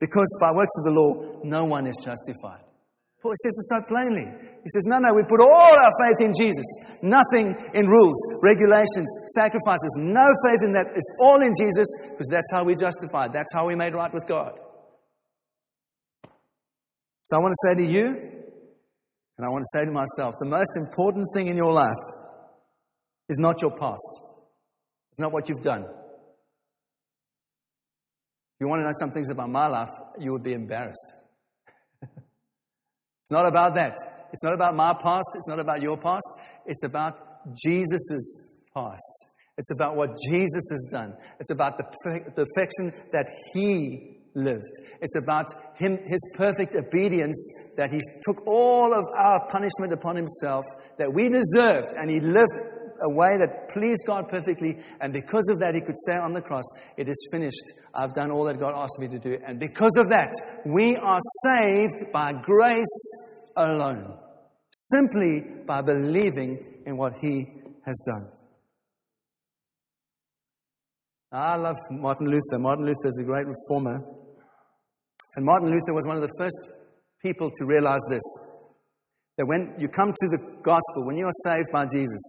Because 0.00 0.26
by 0.40 0.50
works 0.50 0.74
of 0.82 0.84
the 0.90 0.98
law, 0.98 1.40
no 1.44 1.64
one 1.64 1.86
is 1.86 1.96
justified. 2.02 2.66
Paul 3.22 3.32
says 3.40 3.54
it 3.56 3.66
so 3.70 3.80
plainly. 3.88 4.26
He 4.26 4.68
says, 4.68 4.84
no, 4.84 4.98
no, 4.98 5.14
we 5.14 5.22
put 5.24 5.40
all 5.40 5.72
our 5.72 5.92
faith 6.02 6.26
in 6.26 6.32
Jesus. 6.36 6.66
Nothing 7.00 7.54
in 7.72 7.86
rules, 7.86 8.18
regulations, 8.42 9.08
sacrifices. 9.32 9.96
No 9.96 10.26
faith 10.44 10.60
in 10.66 10.72
that. 10.72 10.92
It's 10.92 11.12
all 11.22 11.40
in 11.40 11.54
Jesus 11.56 11.86
because 12.10 12.28
that's 12.30 12.50
how 12.52 12.64
we 12.64 12.74
justified. 12.74 13.32
That's 13.32 13.52
how 13.54 13.66
we 13.66 13.76
made 13.76 13.94
right 13.94 14.12
with 14.12 14.26
God. 14.26 14.58
So 17.22 17.38
I 17.38 17.40
want 17.40 17.54
to 17.54 17.68
say 17.68 17.86
to 17.86 17.90
you, 17.90 18.06
and 19.38 19.46
I 19.46 19.48
want 19.48 19.62
to 19.62 19.78
say 19.78 19.86
to 19.86 19.92
myself, 19.92 20.34
the 20.40 20.50
most 20.50 20.76
important 20.76 21.24
thing 21.34 21.46
in 21.46 21.56
your 21.56 21.72
life 21.72 21.96
is 23.28 23.38
not 23.38 23.60
your 23.62 23.76
past. 23.76 24.20
It's 25.10 25.20
not 25.20 25.32
what 25.32 25.48
you've 25.48 25.62
done. 25.62 25.82
If 28.54 28.60
you 28.60 28.68
want 28.68 28.80
to 28.80 28.84
know 28.84 28.92
some 28.98 29.10
things 29.10 29.30
about 29.30 29.50
my 29.50 29.66
life, 29.66 29.90
you 30.18 30.32
would 30.32 30.42
be 30.44 30.52
embarrassed. 30.52 31.14
It's 33.22 33.32
not 33.32 33.46
about 33.46 33.74
that. 33.76 33.96
It's 34.34 34.42
not 34.42 34.52
about 34.52 34.76
my 34.76 34.92
past. 34.92 35.30
It's 35.34 35.48
not 35.48 35.58
about 35.58 35.80
your 35.80 35.96
past. 35.96 36.26
It's 36.66 36.84
about 36.84 37.22
Jesus' 37.56 38.66
past. 38.74 39.26
It's 39.56 39.70
about 39.70 39.96
what 39.96 40.10
Jesus 40.28 40.68
has 40.70 40.88
done. 40.90 41.14
It's 41.40 41.50
about 41.50 41.78
the 41.78 41.84
perfection 41.84 42.92
that 43.12 43.26
He 43.54 44.18
lived. 44.34 44.72
It's 45.00 45.16
about 45.16 45.46
him, 45.76 45.98
His 46.04 46.20
perfect 46.36 46.74
obedience 46.74 47.38
that 47.76 47.90
He 47.90 48.00
took 48.22 48.46
all 48.46 48.92
of 48.92 49.04
our 49.16 49.48
punishment 49.50 49.92
upon 49.92 50.16
Himself 50.16 50.64
that 50.98 51.12
we 51.12 51.28
deserved, 51.28 51.94
and 51.96 52.10
He 52.10 52.20
lived 52.20 52.73
a 53.04 53.10
way 53.10 53.36
that 53.38 53.68
pleased 53.72 54.02
God 54.06 54.28
perfectly. 54.28 54.78
And 55.00 55.12
because 55.12 55.48
of 55.50 55.60
that, 55.60 55.74
He 55.74 55.80
could 55.80 55.98
say 56.06 56.16
on 56.16 56.32
the 56.32 56.42
cross, 56.42 56.64
It 56.96 57.08
is 57.08 57.28
finished. 57.30 57.64
I've 57.94 58.14
done 58.14 58.30
all 58.30 58.44
that 58.44 58.58
God 58.58 58.74
asked 58.74 58.98
me 58.98 59.08
to 59.08 59.18
do. 59.18 59.38
And 59.46 59.60
because 59.60 59.96
of 59.96 60.08
that, 60.08 60.32
we 60.66 60.96
are 60.96 61.20
saved 61.44 62.12
by 62.12 62.32
grace 62.32 63.42
alone, 63.56 64.18
simply 64.70 65.42
by 65.66 65.82
believing 65.82 66.82
in 66.86 66.96
what 66.96 67.12
He 67.20 67.46
has 67.86 68.00
done. 68.06 68.32
I 71.32 71.56
love 71.56 71.76
Martin 71.90 72.28
Luther. 72.28 72.58
Martin 72.58 72.84
Luther 72.84 73.08
is 73.08 73.20
a 73.20 73.26
great 73.26 73.46
reformer. 73.46 73.98
And 75.36 75.44
Martin 75.44 75.68
Luther 75.68 75.92
was 75.92 76.06
one 76.06 76.16
of 76.16 76.22
the 76.22 76.34
first 76.38 76.56
people 77.20 77.50
to 77.50 77.66
realize 77.66 78.02
this 78.08 78.22
that 79.36 79.46
when 79.46 79.74
you 79.80 79.88
come 79.88 80.14
to 80.14 80.26
the 80.30 80.62
gospel, 80.62 81.06
when 81.06 81.16
you 81.16 81.26
are 81.26 81.42
saved 81.42 81.66
by 81.72 81.84
Jesus, 81.90 82.22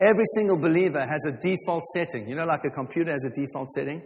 every 0.00 0.24
single 0.34 0.60
believer 0.60 1.04
has 1.06 1.24
a 1.26 1.32
default 1.32 1.84
setting. 1.94 2.28
You 2.28 2.36
know, 2.36 2.46
like 2.46 2.64
a 2.64 2.74
computer 2.74 3.12
has 3.12 3.24
a 3.24 3.34
default 3.34 3.70
setting? 3.70 4.02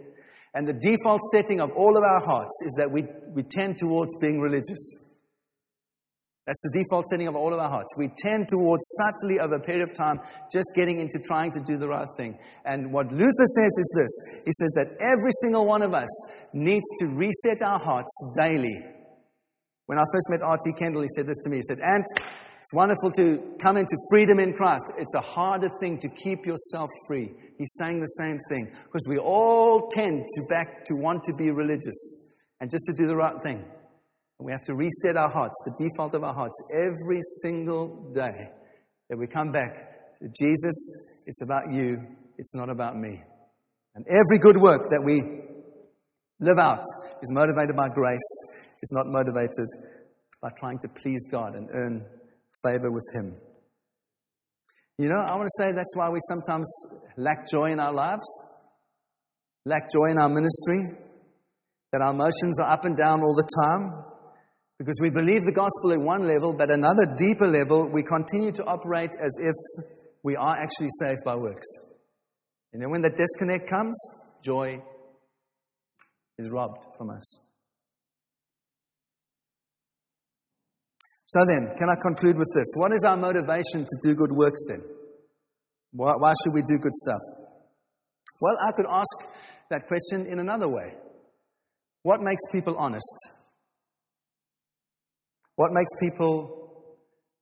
And 0.53 0.67
the 0.67 0.73
default 0.73 1.21
setting 1.31 1.61
of 1.61 1.71
all 1.71 1.97
of 1.97 2.03
our 2.03 2.25
hearts 2.25 2.53
is 2.65 2.75
that 2.77 2.91
we, 2.91 3.05
we 3.33 3.43
tend 3.43 3.77
towards 3.77 4.13
being 4.21 4.39
religious. 4.39 5.03
That's 6.45 6.61
the 6.61 6.83
default 6.83 7.07
setting 7.07 7.27
of 7.27 7.35
all 7.35 7.53
of 7.53 7.59
our 7.59 7.69
hearts. 7.69 7.87
We 7.97 8.11
tend 8.17 8.49
towards 8.49 8.83
subtly 8.99 9.39
over 9.39 9.55
a 9.55 9.61
period 9.61 9.87
of 9.89 9.95
time 9.95 10.19
just 10.51 10.67
getting 10.75 10.99
into 10.99 11.23
trying 11.25 11.51
to 11.53 11.61
do 11.65 11.77
the 11.77 11.87
right 11.87 12.07
thing. 12.17 12.37
And 12.65 12.91
what 12.91 13.07
Luther 13.07 13.47
says 13.47 13.73
is 13.79 13.89
this 13.95 14.43
He 14.45 14.51
says 14.51 14.71
that 14.75 14.87
every 14.99 15.31
single 15.41 15.65
one 15.65 15.81
of 15.81 15.93
us 15.93 16.11
needs 16.51 16.85
to 16.99 17.15
reset 17.15 17.63
our 17.63 17.79
hearts 17.79 18.11
daily 18.37 18.75
When 19.85 19.97
I 19.97 20.03
first 20.13 20.27
met 20.29 20.41
R.T. 20.43 20.73
Kendall, 20.79 21.01
he 21.01 21.07
said 21.15 21.27
this 21.27 21.39
to 21.43 21.49
me. 21.49 21.57
He 21.57 21.63
said, 21.63 21.79
Ant, 21.79 22.05
it's 22.63 22.73
wonderful 22.73 23.11
to 23.11 23.57
come 23.61 23.75
into 23.75 23.93
freedom 24.09 24.39
in 24.39 24.53
Christ. 24.53 24.93
It's 24.97 25.15
a 25.15 25.19
harder 25.19 25.67
thing 25.81 25.99
to 25.99 26.07
keep 26.07 26.45
yourself 26.45 26.89
free. 27.05 27.29
He's 27.57 27.73
saying 27.77 27.99
the 27.99 28.07
same 28.07 28.37
thing 28.49 28.71
because 28.85 29.05
we 29.09 29.17
all 29.17 29.89
tend 29.89 30.25
to 30.25 30.41
back 30.49 30.85
to 30.85 30.95
want 30.95 31.25
to 31.25 31.33
be 31.37 31.51
religious 31.51 32.31
and 32.61 32.71
just 32.71 32.85
to 32.85 32.93
do 32.93 33.05
the 33.05 33.17
right 33.17 33.35
thing. 33.43 33.57
And 33.57 34.45
we 34.45 34.53
have 34.53 34.63
to 34.63 34.75
reset 34.75 35.17
our 35.17 35.29
hearts, 35.29 35.61
the 35.65 35.89
default 35.89 36.13
of 36.13 36.23
our 36.23 36.33
hearts, 36.33 36.57
every 36.71 37.19
single 37.41 38.13
day 38.15 38.31
that 39.09 39.17
we 39.17 39.27
come 39.27 39.51
back 39.51 40.19
to 40.21 40.29
Jesus. 40.29 41.25
It's 41.27 41.43
about 41.43 41.63
you. 41.69 41.97
It's 42.37 42.55
not 42.55 42.69
about 42.69 42.95
me. 42.95 43.21
And 43.93 44.05
every 44.07 44.39
good 44.39 44.55
work 44.55 44.83
that 44.89 45.03
we 45.03 45.21
live 46.39 46.59
out 46.59 46.83
is 47.21 47.29
motivated 47.29 47.75
by 47.75 47.89
grace, 47.89 48.77
It's 48.81 48.93
not 48.93 49.07
motivated 49.07 49.67
by 50.41 50.51
trying 50.57 50.79
to 50.79 50.87
please 50.87 51.27
God 51.29 51.55
and 51.55 51.67
earn 51.69 52.05
favor 52.65 52.91
with 52.91 53.05
Him. 53.15 53.35
You 54.97 55.09
know, 55.09 55.25
I 55.27 55.35
want 55.35 55.45
to 55.45 55.63
say 55.63 55.71
that's 55.71 55.95
why 55.95 56.09
we 56.09 56.19
sometimes 56.29 56.69
lack 57.17 57.49
joy 57.49 57.71
in 57.71 57.79
our 57.79 57.93
lives, 57.93 58.25
lack 59.65 59.89
joy 59.91 60.11
in 60.11 60.17
our 60.17 60.29
ministry, 60.29 60.79
that 61.91 62.01
our 62.01 62.13
emotions 62.13 62.59
are 62.59 62.71
up 62.71 62.85
and 62.85 62.95
down 62.95 63.21
all 63.21 63.35
the 63.35 63.47
time, 63.63 64.13
because 64.77 64.99
we 65.01 65.09
believe 65.09 65.41
the 65.41 65.53
gospel 65.53 65.93
at 65.93 65.99
one 65.99 66.27
level, 66.27 66.55
but 66.57 66.69
another 66.69 67.05
deeper 67.17 67.47
level, 67.47 67.89
we 67.91 68.03
continue 68.03 68.51
to 68.51 68.63
operate 68.65 69.11
as 69.23 69.37
if 69.41 69.55
we 70.23 70.35
are 70.35 70.55
actually 70.55 70.89
saved 70.99 71.21
by 71.25 71.35
works. 71.35 71.67
And 72.71 72.81
then 72.81 72.89
when 72.89 73.01
that 73.01 73.15
disconnect 73.15 73.69
comes, 73.69 73.95
joy 74.43 74.81
is 76.37 76.49
robbed 76.49 76.85
from 76.97 77.09
us. 77.09 77.39
So 81.33 81.41
then, 81.49 81.73
can 81.81 81.89
I 81.89 81.97
conclude 81.97 82.37
with 82.37 82.51
this? 82.53 82.69
What 82.77 82.91
is 82.93 83.01
our 83.09 83.17
motivation 83.17 83.81
to 83.81 83.95
do 84.05 84.13
good 84.13 84.29
works 84.37 84.61
then? 84.69 84.85
Why, 85.91 86.13
why 86.13 86.33
should 86.37 86.53
we 86.53 86.61
do 86.61 86.77
good 86.77 86.93
stuff? 86.93 87.21
Well, 88.39 88.55
I 88.61 88.71
could 88.77 88.85
ask 88.85 89.15
that 89.71 89.87
question 89.87 90.27
in 90.29 90.37
another 90.37 90.69
way. 90.69 90.93
What 92.03 92.21
makes 92.21 92.41
people 92.51 92.77
honest? 92.77 93.17
What 95.55 95.71
makes 95.73 95.89
people 96.05 96.99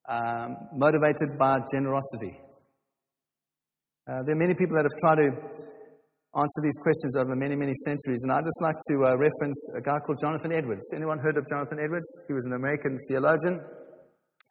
um, 0.08 0.56
motivated 0.74 1.36
by 1.38 1.60
generosity? 1.68 2.40
Uh, 4.08 4.24
there 4.24 4.36
are 4.36 4.40
many 4.40 4.56
people 4.56 4.80
that 4.80 4.88
have 4.88 4.96
tried 5.04 5.20
to 5.20 5.28
answer 6.32 6.60
these 6.64 6.80
questions 6.80 7.20
over 7.20 7.36
many, 7.36 7.60
many 7.60 7.76
centuries, 7.84 8.24
and 8.24 8.32
I'd 8.32 8.48
just 8.48 8.62
like 8.64 8.80
to 8.80 8.96
uh, 9.04 9.20
reference 9.20 9.60
a 9.76 9.84
guy 9.84 10.00
called 10.00 10.20
Jonathan 10.24 10.56
Edwards. 10.56 10.94
Anyone 10.96 11.20
heard 11.20 11.36
of 11.36 11.44
Jonathan 11.44 11.80
Edwards? 11.84 12.08
He 12.28 12.34
was 12.34 12.48
an 12.48 12.56
American 12.56 12.96
theologian, 13.10 13.60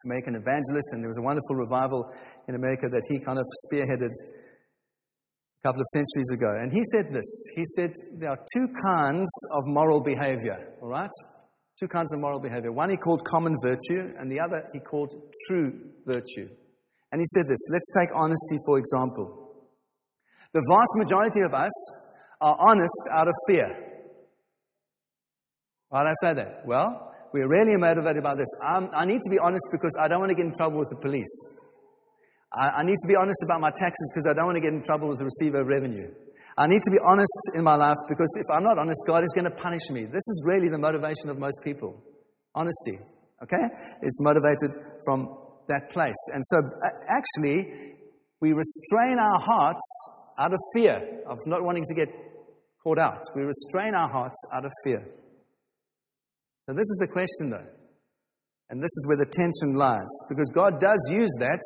American 0.05 0.35
evangelist, 0.35 0.89
and 0.93 1.03
there 1.03 1.09
was 1.09 1.19
a 1.19 1.25
wonderful 1.25 1.55
revival 1.55 2.09
in 2.47 2.55
America 2.55 2.89
that 2.89 3.05
he 3.09 3.19
kind 3.23 3.37
of 3.37 3.45
spearheaded 3.67 4.09
a 4.09 5.61
couple 5.61 5.81
of 5.81 5.87
centuries 5.93 6.31
ago. 6.33 6.49
And 6.59 6.71
he 6.71 6.81
said 6.83 7.13
this 7.13 7.29
He 7.55 7.63
said, 7.77 7.91
There 8.17 8.29
are 8.29 8.41
two 8.53 8.67
kinds 8.83 9.29
of 9.53 9.63
moral 9.67 10.01
behavior, 10.01 10.73
all 10.81 10.89
right? 10.89 11.11
Two 11.79 11.87
kinds 11.87 12.13
of 12.13 12.19
moral 12.19 12.39
behavior. 12.39 12.71
One 12.71 12.89
he 12.89 12.97
called 12.97 13.23
common 13.25 13.55
virtue, 13.63 14.13
and 14.17 14.31
the 14.31 14.39
other 14.39 14.69
he 14.73 14.79
called 14.79 15.13
true 15.47 15.93
virtue. 16.05 16.49
And 17.11 17.19
he 17.19 17.25
said 17.25 17.45
this 17.49 17.61
let's 17.71 17.91
take 17.97 18.09
honesty, 18.15 18.57
for 18.65 18.79
example. 18.79 19.41
The 20.53 20.63
vast 20.69 20.93
majority 20.95 21.41
of 21.41 21.53
us 21.53 21.71
are 22.41 22.57
honest 22.59 23.01
out 23.13 23.27
of 23.27 23.33
fear. 23.47 23.69
Why 25.89 26.03
did 26.03 26.09
I 26.09 26.13
say 26.21 26.33
that? 26.35 26.65
Well, 26.65 27.10
we're 27.33 27.47
really 27.47 27.77
motivated 27.77 28.23
by 28.23 28.35
this. 28.35 28.47
I'm, 28.59 28.89
i 28.93 29.05
need 29.05 29.21
to 29.23 29.31
be 29.31 29.39
honest 29.39 29.63
because 29.71 29.95
I 29.99 30.07
don't 30.07 30.19
want 30.19 30.31
to 30.31 30.35
get 30.35 30.45
in 30.45 30.53
trouble 30.53 30.79
with 30.79 30.91
the 30.91 30.99
police. 30.99 31.31
I, 32.51 32.81
I 32.81 32.83
need 32.83 32.99
to 32.99 33.07
be 33.07 33.15
honest 33.15 33.39
about 33.47 33.61
my 33.61 33.71
taxes 33.71 34.11
because 34.11 34.27
I 34.27 34.35
don't 34.35 34.51
want 34.51 34.59
to 34.59 34.65
get 34.65 34.73
in 34.75 34.83
trouble 34.83 35.07
with 35.07 35.19
the 35.19 35.25
receiver 35.25 35.61
of 35.63 35.67
revenue. 35.67 36.11
I 36.57 36.67
need 36.67 36.83
to 36.83 36.91
be 36.91 36.99
honest 37.07 37.55
in 37.55 37.63
my 37.63 37.75
life 37.75 37.95
because 38.09 38.27
if 38.35 38.47
I'm 38.51 38.63
not 38.63 38.77
honest, 38.77 38.99
God 39.07 39.23
is 39.23 39.31
going 39.33 39.47
to 39.47 39.55
punish 39.55 39.87
me. 39.89 40.03
This 40.03 40.27
is 40.27 40.43
really 40.45 40.67
the 40.67 40.77
motivation 40.77 41.29
of 41.31 41.39
most 41.39 41.63
people. 41.63 42.03
Honesty, 42.53 42.99
okay? 43.43 43.71
It's 44.03 44.19
motivated 44.19 44.75
from 45.05 45.31
that 45.69 45.89
place. 45.91 46.19
And 46.35 46.43
so, 46.43 46.59
actually, 47.07 47.95
we 48.41 48.51
restrain 48.51 49.17
our 49.19 49.39
hearts 49.39 49.87
out 50.37 50.51
of 50.51 50.59
fear 50.75 51.23
of 51.27 51.37
not 51.45 51.63
wanting 51.63 51.85
to 51.87 51.95
get 51.95 52.09
caught 52.83 52.99
out. 52.99 53.21
We 53.35 53.43
restrain 53.43 53.95
our 53.95 54.09
hearts 54.09 54.37
out 54.53 54.65
of 54.65 54.71
fear. 54.83 55.07
So, 56.71 56.75
this 56.75 56.87
is 56.87 56.99
the 57.01 57.11
question, 57.11 57.49
though. 57.49 57.67
And 58.69 58.81
this 58.81 58.95
is 58.95 59.05
where 59.05 59.17
the 59.17 59.29
tension 59.29 59.75
lies. 59.75 60.07
Because 60.29 60.49
God 60.55 60.79
does 60.79 61.05
use 61.11 61.29
that 61.39 61.59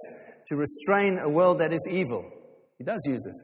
to 0.48 0.56
restrain 0.56 1.20
a 1.22 1.30
world 1.30 1.60
that 1.60 1.72
is 1.72 1.88
evil. 1.91 2.26
He 2.80 2.84
does 2.84 3.00
use 3.06 3.24
it. 3.24 3.36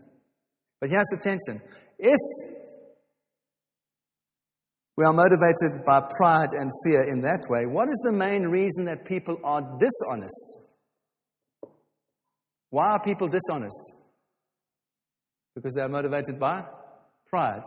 But 0.80 0.90
here's 0.90 1.06
the 1.12 1.22
tension. 1.22 1.62
If 2.00 2.18
we 4.98 5.06
are 5.06 5.14
motivated 5.14 5.86
by 5.86 6.02
pride 6.18 6.50
and 6.54 6.72
fear 6.84 7.04
in 7.14 7.22
that 7.22 7.44
way, 7.48 7.68
what 7.68 7.90
is 7.90 8.02
the 8.06 8.18
main 8.18 8.48
reason 8.48 8.86
that 8.86 9.06
people 9.06 9.38
are 9.44 9.62
dishonest? 9.62 10.58
Why 12.72 12.94
are 12.94 13.04
people 13.04 13.28
dishonest? 13.28 13.94
Because 15.54 15.76
they 15.76 15.84
are 15.84 15.90
motivated 15.90 16.40
by 16.40 16.66
pride 17.30 17.66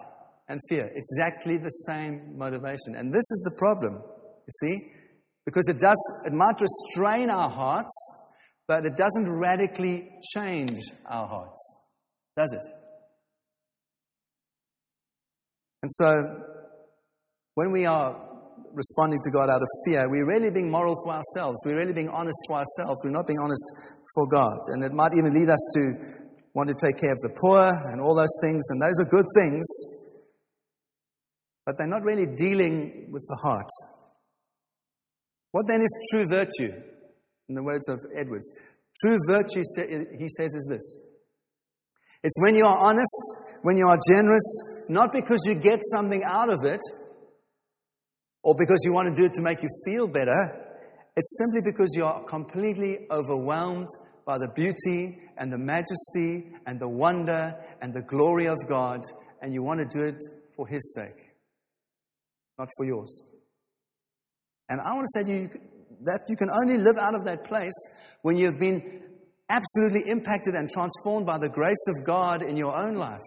and 0.48 0.60
fear. 0.68 0.90
It's 0.94 1.10
exactly 1.16 1.56
the 1.56 1.70
same 1.70 2.36
motivation. 2.36 2.94
And 2.96 3.12
this 3.12 3.18
is 3.30 3.50
the 3.50 3.56
problem, 3.58 4.02
you 4.02 4.50
see? 4.50 4.90
Because 5.44 5.68
it 5.68 5.80
does, 5.80 6.00
it 6.26 6.32
might 6.32 6.60
restrain 6.60 7.30
our 7.30 7.50
hearts, 7.50 7.94
but 8.66 8.86
it 8.86 8.96
doesn't 8.96 9.30
radically 9.30 10.08
change 10.34 10.80
our 11.06 11.26
hearts, 11.26 11.78
does 12.36 12.52
it? 12.52 12.62
And 15.82 15.90
so, 15.92 16.10
when 17.54 17.72
we 17.72 17.84
are 17.84 18.16
responding 18.72 19.18
to 19.22 19.30
God 19.30 19.50
out 19.50 19.60
of 19.60 19.68
fear, 19.86 20.08
we're 20.08 20.26
really 20.26 20.50
being 20.50 20.70
moral 20.70 20.94
for 21.04 21.12
ourselves. 21.12 21.56
We're 21.64 21.76
really 21.76 21.92
being 21.92 22.08
honest 22.08 22.38
for 22.48 22.56
ourselves. 22.56 23.00
We're 23.04 23.12
not 23.12 23.26
being 23.26 23.38
honest 23.38 23.64
for 24.14 24.26
God. 24.28 24.58
And 24.72 24.82
it 24.82 24.92
might 24.92 25.12
even 25.16 25.34
lead 25.34 25.50
us 25.50 25.60
to 25.76 25.82
want 26.54 26.68
to 26.68 26.74
take 26.74 26.98
care 27.00 27.12
of 27.12 27.20
the 27.20 27.36
poor 27.38 27.68
and 27.92 28.00
all 28.00 28.14
those 28.14 28.34
things. 28.42 28.64
And 28.70 28.80
those 28.80 28.96
are 28.98 29.08
good 29.10 29.26
things. 29.36 29.66
But 31.66 31.76
they're 31.78 31.88
not 31.88 32.02
really 32.02 32.26
dealing 32.36 33.08
with 33.10 33.22
the 33.28 33.38
heart. 33.42 33.68
What 35.52 35.66
then 35.68 35.80
is 35.82 36.08
true 36.10 36.26
virtue? 36.28 36.72
In 37.48 37.54
the 37.54 37.62
words 37.62 37.88
of 37.88 37.98
Edwards, 38.16 38.50
true 39.02 39.18
virtue, 39.28 39.62
he 40.18 40.28
says, 40.28 40.54
is 40.54 40.66
this 40.70 40.98
it's 42.24 42.40
when 42.40 42.54
you 42.54 42.64
are 42.64 42.88
honest, 42.88 43.60
when 43.62 43.76
you 43.76 43.86
are 43.86 43.98
generous, 44.08 44.86
not 44.88 45.12
because 45.12 45.40
you 45.44 45.54
get 45.54 45.80
something 45.92 46.22
out 46.24 46.48
of 46.48 46.64
it 46.64 46.80
or 48.42 48.54
because 48.58 48.80
you 48.82 48.94
want 48.94 49.14
to 49.14 49.22
do 49.22 49.26
it 49.26 49.34
to 49.34 49.42
make 49.42 49.62
you 49.62 49.68
feel 49.84 50.06
better. 50.08 50.64
It's 51.16 51.38
simply 51.38 51.70
because 51.70 51.92
you 51.94 52.06
are 52.06 52.24
completely 52.24 53.06
overwhelmed 53.10 53.88
by 54.24 54.38
the 54.38 54.48
beauty 54.54 55.18
and 55.36 55.52
the 55.52 55.58
majesty 55.58 56.46
and 56.66 56.80
the 56.80 56.88
wonder 56.88 57.54
and 57.82 57.92
the 57.92 58.02
glory 58.02 58.46
of 58.46 58.56
God, 58.68 59.02
and 59.42 59.52
you 59.52 59.62
want 59.62 59.80
to 59.80 59.98
do 59.98 60.04
it 60.06 60.16
for 60.56 60.66
His 60.66 60.94
sake, 60.94 61.23
not 62.58 62.68
for 62.76 62.84
yours. 62.84 63.22
And 64.68 64.80
I 64.80 64.94
want 64.94 65.06
to 65.12 65.20
say 65.20 65.26
to 65.26 65.40
you 65.40 65.48
that 66.04 66.20
you 66.28 66.36
can 66.36 66.48
only 66.50 66.78
live 66.78 66.96
out 67.00 67.14
of 67.14 67.24
that 67.24 67.44
place 67.44 67.74
when 68.22 68.36
you've 68.36 68.58
been 68.58 69.02
absolutely 69.48 70.10
impacted 70.10 70.54
and 70.54 70.68
transformed 70.70 71.26
by 71.26 71.38
the 71.38 71.50
grace 71.50 71.84
of 71.88 72.06
God 72.06 72.42
in 72.42 72.56
your 72.56 72.74
own 72.74 72.94
life. 72.94 73.20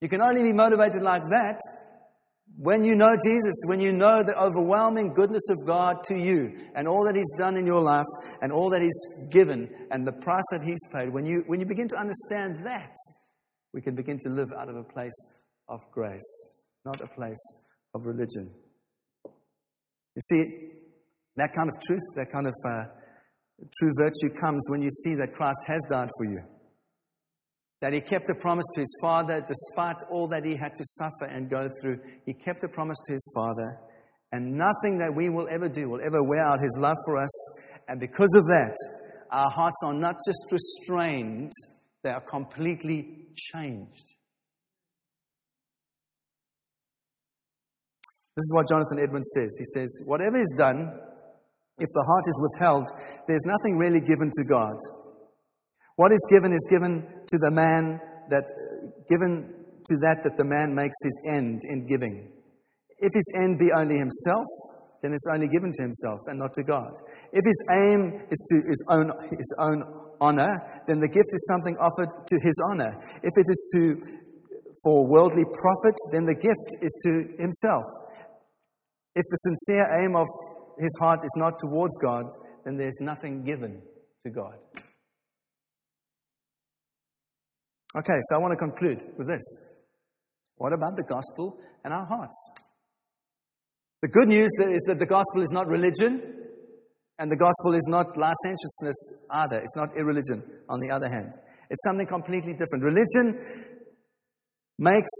You 0.00 0.08
can 0.08 0.20
only 0.20 0.42
be 0.42 0.52
motivated 0.52 1.02
like 1.02 1.22
that 1.30 1.58
when 2.58 2.84
you 2.84 2.94
know 2.94 3.16
Jesus, 3.24 3.54
when 3.66 3.80
you 3.80 3.92
know 3.92 4.22
the 4.24 4.34
overwhelming 4.38 5.12
goodness 5.14 5.48
of 5.50 5.66
God 5.66 6.02
to 6.04 6.16
you 6.16 6.52
and 6.74 6.86
all 6.86 7.04
that 7.04 7.16
He's 7.16 7.34
done 7.38 7.56
in 7.56 7.66
your 7.66 7.82
life 7.82 8.04
and 8.40 8.52
all 8.52 8.70
that 8.70 8.82
He's 8.82 9.28
given 9.30 9.68
and 9.90 10.06
the 10.06 10.12
price 10.12 10.44
that 10.52 10.62
He's 10.64 10.80
paid, 10.92 11.12
when 11.12 11.26
you, 11.26 11.42
when 11.46 11.60
you 11.60 11.66
begin 11.66 11.88
to 11.88 11.98
understand 11.98 12.64
that, 12.64 12.94
we 13.72 13.82
can 13.82 13.94
begin 13.94 14.18
to 14.20 14.30
live 14.30 14.48
out 14.58 14.68
of 14.68 14.76
a 14.76 14.84
place 14.84 15.16
of 15.68 15.80
grace, 15.92 16.50
not 16.84 17.00
a 17.00 17.06
place 17.06 17.65
of 17.96 18.06
religion. 18.06 18.54
You 19.24 20.20
see, 20.20 20.44
that 21.36 21.50
kind 21.56 21.68
of 21.68 21.76
truth, 21.82 22.06
that 22.16 22.28
kind 22.32 22.46
of 22.46 22.54
uh, 22.64 22.96
True 23.58 23.92
virtue 23.98 24.28
comes 24.40 24.66
when 24.68 24.82
you 24.82 24.90
see 24.90 25.14
that 25.14 25.32
Christ 25.34 25.60
has 25.66 25.82
died 25.88 26.08
for 26.18 26.26
you. 26.26 26.42
That 27.80 27.92
he 27.92 28.00
kept 28.00 28.28
a 28.28 28.34
promise 28.34 28.66
to 28.74 28.80
his 28.80 28.98
Father 29.00 29.40
despite 29.46 29.96
all 30.10 30.28
that 30.28 30.44
he 30.44 30.56
had 30.56 30.74
to 30.74 30.84
suffer 30.84 31.24
and 31.24 31.50
go 31.50 31.68
through. 31.80 31.98
He 32.26 32.34
kept 32.34 32.64
a 32.64 32.68
promise 32.68 32.98
to 33.06 33.12
his 33.12 33.32
Father. 33.34 33.80
And 34.32 34.52
nothing 34.52 34.98
that 34.98 35.14
we 35.14 35.30
will 35.30 35.48
ever 35.50 35.68
do 35.68 35.88
will 35.88 36.00
ever 36.04 36.22
wear 36.22 36.44
out 36.44 36.60
his 36.60 36.76
love 36.78 36.96
for 37.06 37.16
us. 37.22 37.80
And 37.88 38.00
because 38.00 38.34
of 38.34 38.44
that, 38.44 38.74
our 39.30 39.50
hearts 39.50 39.80
are 39.84 39.94
not 39.94 40.16
just 40.26 40.44
restrained, 40.52 41.52
they 42.02 42.10
are 42.10 42.20
completely 42.20 43.28
changed. 43.36 44.15
This 48.36 48.52
is 48.52 48.54
what 48.54 48.68
Jonathan 48.68 49.00
Edwards 49.00 49.32
says. 49.32 49.56
He 49.56 49.64
says, 49.64 49.88
Whatever 50.04 50.36
is 50.36 50.52
done, 50.60 50.92
if 51.80 51.88
the 51.88 52.04
heart 52.04 52.28
is 52.28 52.36
withheld, 52.36 52.84
there's 53.24 53.48
nothing 53.48 53.80
really 53.80 54.04
given 54.04 54.28
to 54.28 54.44
God. 54.44 54.76
What 55.96 56.12
is 56.12 56.20
given 56.28 56.52
is 56.52 56.68
given 56.68 57.00
to 57.00 57.36
the 57.40 57.50
man 57.50 57.96
that, 58.28 58.44
given 59.08 59.56
to 59.88 59.94
that 60.04 60.20
that 60.28 60.36
the 60.36 60.44
man 60.44 60.76
makes 60.76 61.00
his 61.00 61.16
end 61.32 61.64
in 61.64 61.88
giving. 61.88 62.28
If 63.00 63.12
his 63.16 63.28
end 63.40 63.56
be 63.56 63.72
only 63.72 63.96
himself, 63.96 64.44
then 65.00 65.16
it's 65.16 65.28
only 65.32 65.48
given 65.48 65.72
to 65.72 65.82
himself 65.82 66.20
and 66.28 66.36
not 66.36 66.52
to 66.60 66.64
God. 66.64 66.92
If 67.32 67.40
his 67.40 67.60
aim 67.72 68.20
is 68.28 68.40
to 68.52 68.56
his 68.68 68.80
own, 68.92 69.08
his 69.32 69.48
own 69.56 69.80
honor, 70.20 70.52
then 70.84 71.00
the 71.00 71.08
gift 71.08 71.32
is 71.32 71.48
something 71.48 71.76
offered 71.80 72.12
to 72.12 72.36
his 72.44 72.56
honor. 72.68 72.92
If 73.24 73.32
it 73.32 73.48
is 73.48 73.60
to, 73.72 73.80
for 74.84 75.08
worldly 75.08 75.48
profit, 75.56 75.96
then 76.12 76.28
the 76.28 76.36
gift 76.36 76.84
is 76.84 76.92
to 77.08 77.40
himself. 77.40 77.84
If 79.16 79.24
the 79.30 79.36
sincere 79.48 80.04
aim 80.04 80.14
of 80.14 80.26
his 80.78 80.94
heart 81.00 81.20
is 81.24 81.34
not 81.38 81.54
towards 81.58 81.96
God, 81.96 82.26
then 82.66 82.76
there's 82.76 82.98
nothing 83.00 83.44
given 83.44 83.80
to 84.26 84.30
God. 84.30 84.58
Okay, 87.96 88.18
so 88.28 88.36
I 88.36 88.38
want 88.38 88.52
to 88.52 88.58
conclude 88.58 89.00
with 89.16 89.26
this. 89.26 89.42
What 90.56 90.74
about 90.74 90.96
the 90.96 91.04
gospel 91.08 91.58
and 91.82 91.94
our 91.94 92.04
hearts? 92.04 92.36
The 94.02 94.08
good 94.08 94.28
news 94.28 94.52
is 94.60 94.84
that 94.86 94.98
the 94.98 95.06
gospel 95.06 95.40
is 95.40 95.50
not 95.50 95.66
religion, 95.66 96.20
and 97.18 97.30
the 97.30 97.38
gospel 97.38 97.72
is 97.72 97.88
not 97.88 98.18
licentiousness 98.18 99.24
either. 99.30 99.56
It's 99.56 99.76
not 99.76 99.96
irreligion, 99.96 100.42
on 100.68 100.80
the 100.80 100.94
other 100.94 101.08
hand. 101.08 101.32
It's 101.70 101.82
something 101.84 102.06
completely 102.06 102.52
different. 102.52 102.84
Religion 102.84 103.40
makes 104.78 105.10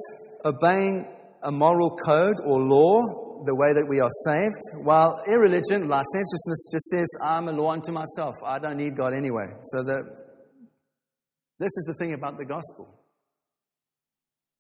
obeying 0.45 1.09
a 1.43 1.51
moral 1.51 1.97
code 2.05 2.37
or 2.45 2.61
law 2.61 3.26
the 3.45 3.55
way 3.55 3.75
that 3.75 3.87
we 3.89 4.01
are 4.01 4.11
saved, 4.25 4.87
while 4.87 5.21
irreligion, 5.29 5.89
licentiousness, 5.89 6.71
just 6.73 6.87
says, 6.89 7.09
I'm 7.25 7.49
a 7.49 7.53
law 7.53 7.73
unto 7.73 7.93
myself. 7.93 8.35
I 8.45 8.59
don't 8.59 8.77
need 8.77 8.97
God 8.97 9.13
anyway. 9.13 9.47
So 9.65 9.83
the, 9.83 10.03
this 11.59 11.73
is 11.77 11.85
the 11.87 11.95
thing 11.99 12.15
about 12.15 12.39
the 12.39 12.47
gospel. 12.47 12.89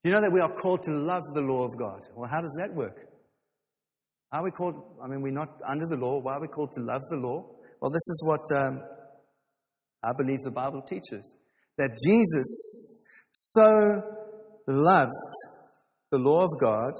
You 0.04 0.12
know 0.12 0.20
that 0.20 0.30
we 0.32 0.40
are 0.40 0.52
called 0.60 0.82
to 0.82 0.92
love 0.92 1.22
the 1.34 1.40
law 1.40 1.64
of 1.64 1.76
God. 1.78 2.00
Well, 2.14 2.30
how 2.30 2.40
does 2.40 2.56
that 2.60 2.74
work? 2.74 2.96
Are 4.32 4.44
we 4.44 4.50
called, 4.50 4.74
I 5.02 5.08
mean, 5.08 5.22
we're 5.22 5.32
not 5.32 5.48
under 5.66 5.86
the 5.88 5.96
law. 5.96 6.20
Why 6.20 6.34
are 6.34 6.40
we 6.40 6.48
called 6.48 6.72
to 6.72 6.80
love 6.80 7.02
the 7.10 7.16
law? 7.16 7.44
Well, 7.80 7.90
this 7.90 8.06
is 8.08 8.24
what 8.26 8.40
um, 8.56 8.80
I 10.02 10.12
believe 10.16 10.40
the 10.44 10.50
Bible 10.50 10.82
teaches 10.82 11.34
that 11.78 11.96
Jesus 12.06 13.04
so 13.32 14.02
loved 14.66 15.10
the 16.10 16.18
law 16.18 16.44
of 16.44 16.50
God 16.60 16.92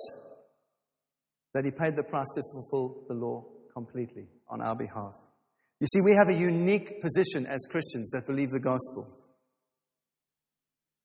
that 1.56 1.64
he 1.64 1.70
paid 1.70 1.96
the 1.96 2.04
price 2.04 2.28
to 2.34 2.42
fulfill 2.52 3.04
the 3.08 3.14
law 3.14 3.42
completely 3.72 4.26
on 4.50 4.60
our 4.60 4.76
behalf. 4.76 5.14
You 5.80 5.86
see, 5.86 6.00
we 6.04 6.14
have 6.14 6.28
a 6.28 6.38
unique 6.38 7.00
position 7.00 7.46
as 7.46 7.60
Christians 7.70 8.10
that 8.10 8.26
believe 8.26 8.50
the 8.50 8.60
gospel. 8.60 9.06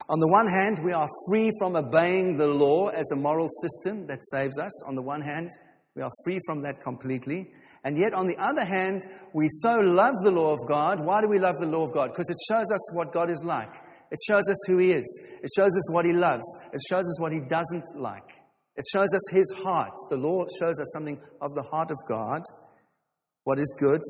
On 0.10 0.20
the 0.20 0.28
one 0.28 0.48
hand, 0.48 0.80
we 0.84 0.92
are 0.92 1.08
free 1.30 1.52
from 1.58 1.78
obeying 1.78 2.36
the 2.36 2.48
law 2.48 2.90
as 2.90 3.10
a 3.12 3.16
moral 3.16 3.48
system 3.62 4.08
that 4.08 4.20
saves 4.26 4.60
us. 4.60 4.84
On 4.88 4.96
the 4.96 5.02
one 5.02 5.22
hand, 5.22 5.52
we 5.96 6.02
are 6.02 6.12
free 6.26 6.40
from 6.46 6.64
that 6.64 6.82
completely. 6.84 7.48
And 7.86 7.98
yet, 7.98 8.14
on 8.14 8.28
the 8.28 8.36
other 8.38 8.66
hand, 8.66 9.06
we 9.34 9.48
so 9.50 9.80
love 9.80 10.16
the 10.24 10.32
law 10.32 10.52
of 10.52 10.60
God. 10.68 11.00
Why 11.00 11.22
do 11.22 11.30
we 11.30 11.40
love 11.40 11.60
the 11.60 11.66
law 11.66 11.86
of 11.86 11.94
God? 11.94 12.10
Because 12.12 12.30
it 12.30 12.38
shows 12.50 12.70
us 12.74 12.98
what 12.98 13.14
God 13.14 13.30
is 13.30 13.42
like. 13.46 13.74
It 14.12 14.20
shows 14.28 14.44
us 14.50 14.58
who 14.68 14.80
He 14.80 14.92
is. 14.92 15.22
It 15.42 15.50
shows 15.56 15.72
us 15.72 15.94
what 15.94 16.04
He 16.06 16.12
loves. 16.12 16.44
It 16.74 16.82
shows 16.90 17.06
us 17.06 17.22
what 17.22 17.32
He 17.32 17.40
doesn't 17.40 17.86
like. 17.96 18.41
It 18.76 18.86
shows 18.92 19.14
us 19.14 19.32
his 19.32 19.54
heart. 19.64 19.94
The 20.10 20.18
law 20.18 20.46
shows 20.60 20.80
us 20.80 20.92
something 20.94 21.20
of 21.42 21.54
the 21.56 21.64
heart 21.64 21.92
of 21.92 21.98
God, 22.08 22.42
what 23.44 23.60
is 23.60 23.76
good 23.80 24.02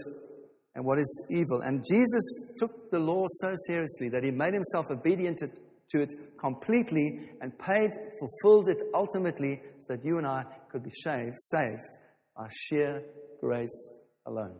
and 0.75 0.85
what 0.85 0.99
is 0.99 1.27
evil. 1.31 1.61
And 1.61 1.83
Jesus 1.89 2.55
took 2.59 2.91
the 2.91 2.99
law 2.99 3.25
so 3.27 3.53
seriously 3.67 4.09
that 4.09 4.23
he 4.23 4.31
made 4.31 4.53
himself 4.53 4.85
obedient 4.89 5.39
to 5.39 6.01
it 6.01 6.13
completely 6.39 7.29
and 7.41 7.57
paid, 7.57 7.91
fulfilled 8.19 8.69
it 8.69 8.81
ultimately 8.93 9.61
so 9.79 9.95
that 9.95 10.05
you 10.05 10.17
and 10.17 10.27
I 10.27 10.43
could 10.71 10.83
be 10.83 10.91
saved, 10.93 11.35
saved 11.37 11.97
by 12.35 12.47
sheer 12.51 13.03
grace 13.39 13.89
alone. 14.25 14.57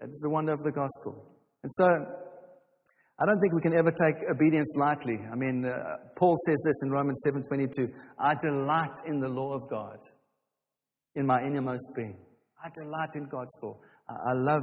That 0.00 0.10
is 0.10 0.20
the 0.22 0.30
wonder 0.30 0.52
of 0.52 0.62
the 0.62 0.72
gospel. 0.72 1.36
And 1.62 1.72
so, 1.72 1.86
I 3.20 3.26
don't 3.26 3.40
think 3.40 3.52
we 3.52 3.62
can 3.62 3.74
ever 3.74 3.90
take 3.90 4.14
obedience 4.30 4.76
lightly. 4.78 5.18
I 5.26 5.34
mean, 5.34 5.66
uh, 5.66 5.96
Paul 6.14 6.36
says 6.46 6.62
this 6.64 6.82
in 6.84 6.90
Romans 6.92 7.20
7:22, 7.26 7.88
"I 8.16 8.36
delight 8.36 8.94
in 9.06 9.18
the 9.18 9.28
law 9.28 9.54
of 9.54 9.68
God 9.68 9.98
in 11.16 11.26
my 11.26 11.42
innermost 11.42 11.90
being. 11.96 12.16
I 12.62 12.70
delight 12.80 13.10
in 13.16 13.26
God's 13.28 13.58
law. 13.60 13.80
I, 14.08 14.34
love 14.34 14.62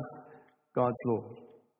God's 0.73 1.01
law." 1.05 1.31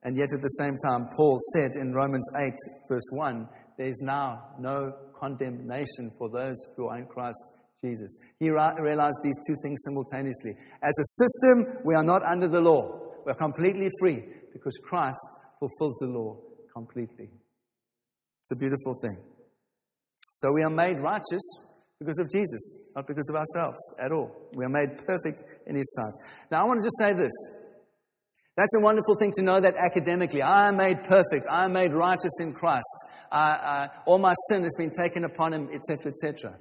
And 0.03 0.17
yet 0.17 0.33
at 0.33 0.41
the 0.41 0.55
same 0.59 0.75
time, 0.83 1.07
Paul 1.15 1.39
said 1.53 1.71
in 1.79 1.93
Romans 1.93 2.27
8 2.35 2.59
verse 2.89 3.09
1, 3.13 3.47
"There 3.77 3.87
is 3.87 4.01
now 4.01 4.55
no 4.59 4.91
condemnation 5.17 6.11
for 6.17 6.29
those 6.29 6.57
who 6.75 6.89
are 6.89 6.97
in 6.97 7.07
Christ 7.07 7.53
Jesus." 7.81 8.19
He 8.37 8.49
realized 8.49 9.19
these 9.23 9.39
two 9.47 9.55
things 9.63 9.81
simultaneously. 9.81 10.57
As 10.83 10.99
a 10.99 11.07
system, 11.23 11.83
we 11.85 11.95
are 11.95 12.03
not 12.03 12.21
under 12.23 12.49
the 12.49 12.59
law. 12.59 12.99
We're 13.25 13.35
completely 13.35 13.89
free 13.97 14.27
because 14.51 14.77
Christ 14.83 15.39
fulfills 15.57 15.97
the 15.99 16.07
law 16.07 16.44
completely. 16.75 17.29
It's 18.41 18.51
a 18.51 18.55
beautiful 18.57 18.93
thing. 19.01 19.17
So 20.33 20.51
we 20.53 20.63
are 20.63 20.69
made 20.69 20.99
righteous 20.99 21.41
because 21.99 22.19
of 22.19 22.29
Jesus, 22.29 22.77
not 22.95 23.07
because 23.07 23.29
of 23.29 23.35
ourselves 23.37 23.79
at 24.03 24.11
all. 24.11 24.49
We 24.53 24.65
are 24.65 24.69
made 24.69 24.97
perfect 24.97 25.41
in 25.65 25.75
His 25.75 25.95
sight. 25.95 26.13
Now, 26.51 26.61
I 26.61 26.67
want 26.67 26.81
to 26.81 26.85
just 26.85 26.97
say 26.99 27.13
this. 27.13 27.31
That's 28.57 28.75
a 28.77 28.83
wonderful 28.83 29.15
thing 29.19 29.31
to 29.35 29.41
know 29.41 29.59
that 29.59 29.75
academically. 29.75 30.41
I 30.41 30.69
am 30.69 30.77
made 30.77 31.03
perfect. 31.03 31.47
I 31.49 31.65
am 31.65 31.73
made 31.73 31.93
righteous 31.93 32.39
in 32.39 32.53
Christ. 32.53 33.05
I, 33.31 33.39
I, 33.39 33.89
all 34.05 34.19
my 34.19 34.33
sin 34.49 34.63
has 34.63 34.75
been 34.77 34.91
taken 34.91 35.23
upon 35.23 35.53
Him, 35.53 35.69
etc., 35.73 36.11
etc. 36.11 36.57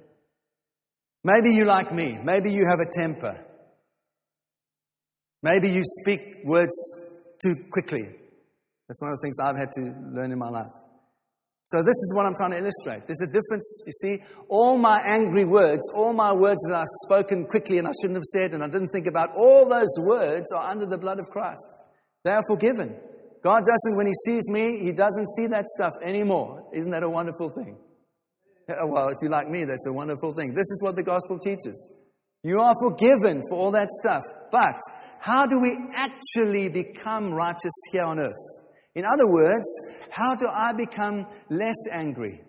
Maybe 1.23 1.55
you 1.55 1.65
like 1.65 1.93
me. 1.93 2.17
Maybe 2.23 2.51
you 2.51 2.65
have 2.69 2.79
a 2.79 2.91
temper. 2.91 3.45
Maybe 5.43 5.69
you 5.71 5.81
speak 5.83 6.19
words 6.43 6.73
too 7.41 7.55
quickly. 7.71 8.24
That's 8.87 9.01
one 9.01 9.11
of 9.11 9.17
the 9.17 9.23
things 9.25 9.39
I've 9.39 9.57
had 9.57 9.71
to 9.71 9.81
learn 10.13 10.31
in 10.31 10.39
my 10.39 10.49
life. 10.49 10.71
So 11.65 11.79
this 11.79 11.97
is 11.97 12.13
what 12.15 12.27
I'm 12.27 12.35
trying 12.37 12.51
to 12.51 12.59
illustrate. 12.59 13.07
There's 13.07 13.25
a 13.25 13.33
difference, 13.33 13.83
you 13.87 13.91
see. 13.91 14.23
All 14.49 14.77
my 14.77 15.01
angry 15.01 15.45
words, 15.45 15.81
all 15.95 16.13
my 16.13 16.31
words 16.31 16.61
that 16.67 16.75
I've 16.75 16.93
spoken 17.05 17.47
quickly 17.47 17.79
and 17.79 17.87
I 17.87 17.91
shouldn't 17.99 18.17
have 18.17 18.29
said 18.29 18.51
and 18.53 18.63
I 18.63 18.67
didn't 18.67 18.89
think 18.93 19.07
about, 19.07 19.29
all 19.35 19.67
those 19.67 19.89
words 20.05 20.51
are 20.55 20.69
under 20.69 20.85
the 20.85 20.99
blood 20.99 21.17
of 21.17 21.25
Christ. 21.31 21.75
They 22.23 22.31
are 22.31 22.43
forgiven. 22.47 22.95
God 23.43 23.61
doesn't, 23.65 23.97
when 23.97 24.05
He 24.05 24.13
sees 24.25 24.43
me, 24.51 24.79
He 24.83 24.91
doesn't 24.91 25.27
see 25.35 25.47
that 25.47 25.65
stuff 25.65 25.93
anymore. 26.03 26.69
Isn't 26.71 26.91
that 26.91 27.01
a 27.01 27.09
wonderful 27.09 27.49
thing? 27.49 27.77
Well, 28.67 29.09
if 29.09 29.17
you 29.23 29.29
like 29.29 29.47
me, 29.47 29.65
that's 29.67 29.87
a 29.87 29.93
wonderful 29.93 30.33
thing. 30.35 30.53
This 30.53 30.69
is 30.69 30.81
what 30.83 30.95
the 30.95 31.03
gospel 31.03 31.39
teaches. 31.39 31.91
You 32.43 32.59
are 32.61 32.73
forgiven 32.79 33.41
for 33.49 33.57
all 33.57 33.71
that 33.71 33.89
stuff. 33.89 34.21
But 34.51 34.79
how 35.19 35.47
do 35.47 35.59
we 35.59 35.75
actually 35.95 36.69
become 36.69 37.33
righteous 37.33 37.73
here 37.91 38.03
on 38.03 38.19
earth? 38.19 38.54
In 38.95 39.03
other 39.05 39.27
words, 39.27 39.67
how 40.09 40.35
do 40.35 40.47
I 40.47 40.71
become 40.73 41.27
less 41.49 41.75
angry? 41.91 42.41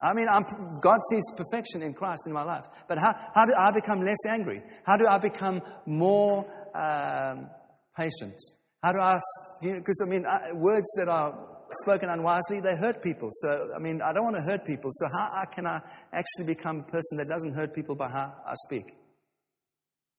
I 0.00 0.12
mean, 0.14 0.28
I'm, 0.28 0.44
God 0.80 0.98
sees 1.10 1.24
perfection 1.36 1.82
in 1.82 1.92
Christ 1.94 2.22
in 2.26 2.32
my 2.32 2.44
life. 2.44 2.64
But 2.88 2.98
how, 2.98 3.12
how 3.34 3.44
do 3.44 3.52
I 3.58 3.72
become 3.72 4.00
less 4.04 4.18
angry? 4.28 4.62
How 4.84 4.96
do 4.96 5.06
I 5.10 5.18
become 5.18 5.60
more 5.86 6.46
um, 6.74 7.50
patient? 7.96 8.36
How 8.82 8.92
do 8.92 9.00
I, 9.00 9.18
because 9.60 9.60
you 9.60 9.72
know, 9.72 10.06
I 10.06 10.10
mean, 10.10 10.24
I, 10.24 10.52
words 10.54 10.86
that 10.98 11.08
are 11.08 11.34
spoken 11.82 12.10
unwisely, 12.10 12.60
they 12.60 12.76
hurt 12.78 13.02
people. 13.02 13.28
So, 13.32 13.48
I 13.74 13.82
mean, 13.82 14.00
I 14.00 14.12
don't 14.12 14.24
want 14.24 14.36
to 14.36 14.52
hurt 14.52 14.64
people. 14.64 14.90
So, 14.92 15.06
how 15.12 15.42
can 15.52 15.66
I 15.66 15.80
actually 16.12 16.54
become 16.54 16.80
a 16.80 16.90
person 16.90 17.18
that 17.18 17.28
doesn't 17.28 17.54
hurt 17.54 17.74
people 17.74 17.96
by 17.96 18.08
how 18.08 18.34
I 18.46 18.54
speak? 18.66 18.94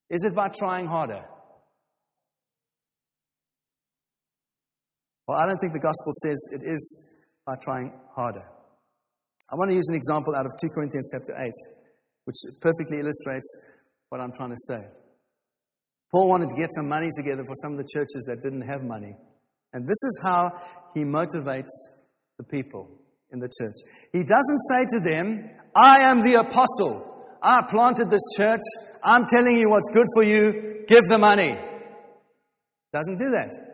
Is 0.10 0.24
it 0.24 0.36
by 0.36 0.50
trying 0.50 0.88
harder? 0.88 1.24
Well, 5.30 5.38
I 5.38 5.46
don't 5.46 5.60
think 5.62 5.74
the 5.74 5.80
gospel 5.80 6.10
says 6.26 6.42
it 6.58 6.66
is 6.66 6.82
by 7.46 7.54
trying 7.62 7.94
harder. 8.16 8.50
I 9.46 9.54
want 9.62 9.70
to 9.70 9.76
use 9.76 9.86
an 9.90 9.96
example 9.96 10.34
out 10.34 10.48
of 10.48 10.52
2 10.60 10.70
Corinthians 10.74 11.14
chapter 11.14 11.38
8, 11.38 11.54
which 12.26 12.34
perfectly 12.66 12.98
illustrates 12.98 13.46
what 14.10 14.22
I'm 14.22 14.34
trying 14.34 14.50
to 14.50 14.62
say. 14.66 14.82
Paul 16.10 16.30
wanted 16.30 16.50
to 16.50 16.58
get 16.58 16.74
some 16.74 16.90
money 16.90 17.10
together 17.16 17.46
for 17.46 17.54
some 17.62 17.74
of 17.74 17.78
the 17.78 17.86
churches 17.94 18.26
that 18.26 18.42
didn't 18.42 18.66
have 18.66 18.82
money. 18.82 19.14
And 19.72 19.86
this 19.86 20.02
is 20.02 20.20
how 20.24 20.50
he 20.96 21.02
motivates 21.02 21.78
the 22.40 22.44
people 22.50 22.90
in 23.32 23.38
the 23.38 23.54
church. 23.54 23.78
He 24.12 24.26
doesn't 24.26 24.62
say 24.66 24.82
to 24.82 25.00
them, 25.14 25.52
I 25.76 26.10
am 26.10 26.24
the 26.24 26.42
apostle. 26.42 27.06
I 27.44 27.62
planted 27.70 28.10
this 28.10 28.26
church. 28.36 28.66
I'm 29.04 29.28
telling 29.28 29.58
you 29.58 29.70
what's 29.70 29.94
good 29.94 30.08
for 30.16 30.24
you. 30.24 30.86
Give 30.88 31.06
the 31.08 31.20
money. 31.20 31.54
Doesn't 32.92 33.20
do 33.20 33.30
that. 33.38 33.69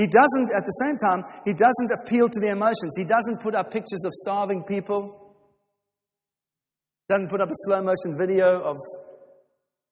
He 0.00 0.08
doesn't, 0.08 0.48
at 0.56 0.64
the 0.64 0.76
same 0.80 0.96
time, 0.96 1.20
he 1.44 1.52
doesn't 1.52 1.90
appeal 2.00 2.32
to 2.32 2.40
the 2.40 2.48
emotions. 2.48 2.96
He 2.96 3.04
doesn't 3.04 3.42
put 3.42 3.54
up 3.54 3.70
pictures 3.70 4.00
of 4.06 4.12
starving 4.24 4.64
people. 4.64 5.36
Doesn't 7.06 7.28
put 7.28 7.42
up 7.42 7.50
a 7.50 7.58
slow 7.68 7.82
motion 7.82 8.16
video 8.16 8.62
of 8.64 8.78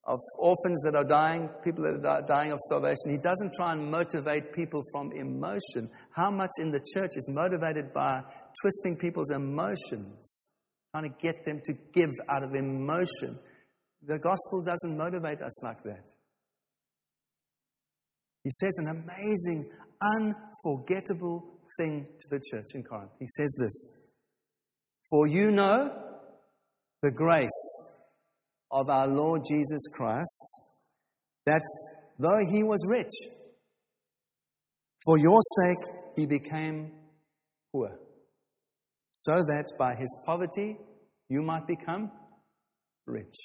of 0.08 0.20
orphans 0.38 0.82
that 0.84 0.96
are 0.96 1.04
dying, 1.04 1.50
people 1.62 1.84
that 1.84 2.02
are 2.08 2.22
dying 2.22 2.50
of 2.50 2.58
starvation. 2.60 3.10
He 3.10 3.18
doesn't 3.18 3.52
try 3.52 3.74
and 3.74 3.90
motivate 3.90 4.54
people 4.54 4.82
from 4.90 5.12
emotion. 5.12 5.90
How 6.16 6.30
much 6.30 6.48
in 6.60 6.70
the 6.70 6.80
church 6.94 7.10
is 7.14 7.28
motivated 7.30 7.92
by 7.92 8.22
twisting 8.62 8.96
people's 8.98 9.30
emotions, 9.30 10.48
trying 10.92 11.12
to 11.12 11.16
get 11.20 11.44
them 11.44 11.60
to 11.62 11.74
give 11.92 12.08
out 12.30 12.42
of 12.42 12.54
emotion? 12.54 13.38
The 14.00 14.18
gospel 14.18 14.64
doesn't 14.64 14.96
motivate 14.96 15.42
us 15.42 15.62
like 15.62 15.82
that. 15.84 16.04
He 18.44 18.50
says 18.50 18.78
an 18.78 18.88
amazing, 18.88 19.70
unforgettable 20.02 21.58
thing 21.78 22.06
to 22.20 22.28
the 22.30 22.40
church 22.50 22.66
in 22.74 22.82
Corinth. 22.82 23.12
He 23.18 23.26
says 23.28 23.56
this 23.60 24.10
For 25.10 25.26
you 25.26 25.50
know 25.50 25.90
the 27.02 27.12
grace 27.12 27.92
of 28.70 28.88
our 28.88 29.06
Lord 29.06 29.42
Jesus 29.48 29.82
Christ, 29.96 30.74
that 31.46 31.62
though 32.18 32.40
he 32.50 32.62
was 32.62 32.84
rich, 32.88 33.12
for 35.04 35.18
your 35.18 35.40
sake 35.40 35.94
he 36.16 36.26
became 36.26 36.92
poor, 37.72 37.98
so 39.12 39.36
that 39.36 39.72
by 39.78 39.94
his 39.94 40.14
poverty 40.26 40.76
you 41.28 41.42
might 41.42 41.66
become 41.66 42.10
rich. 43.06 43.36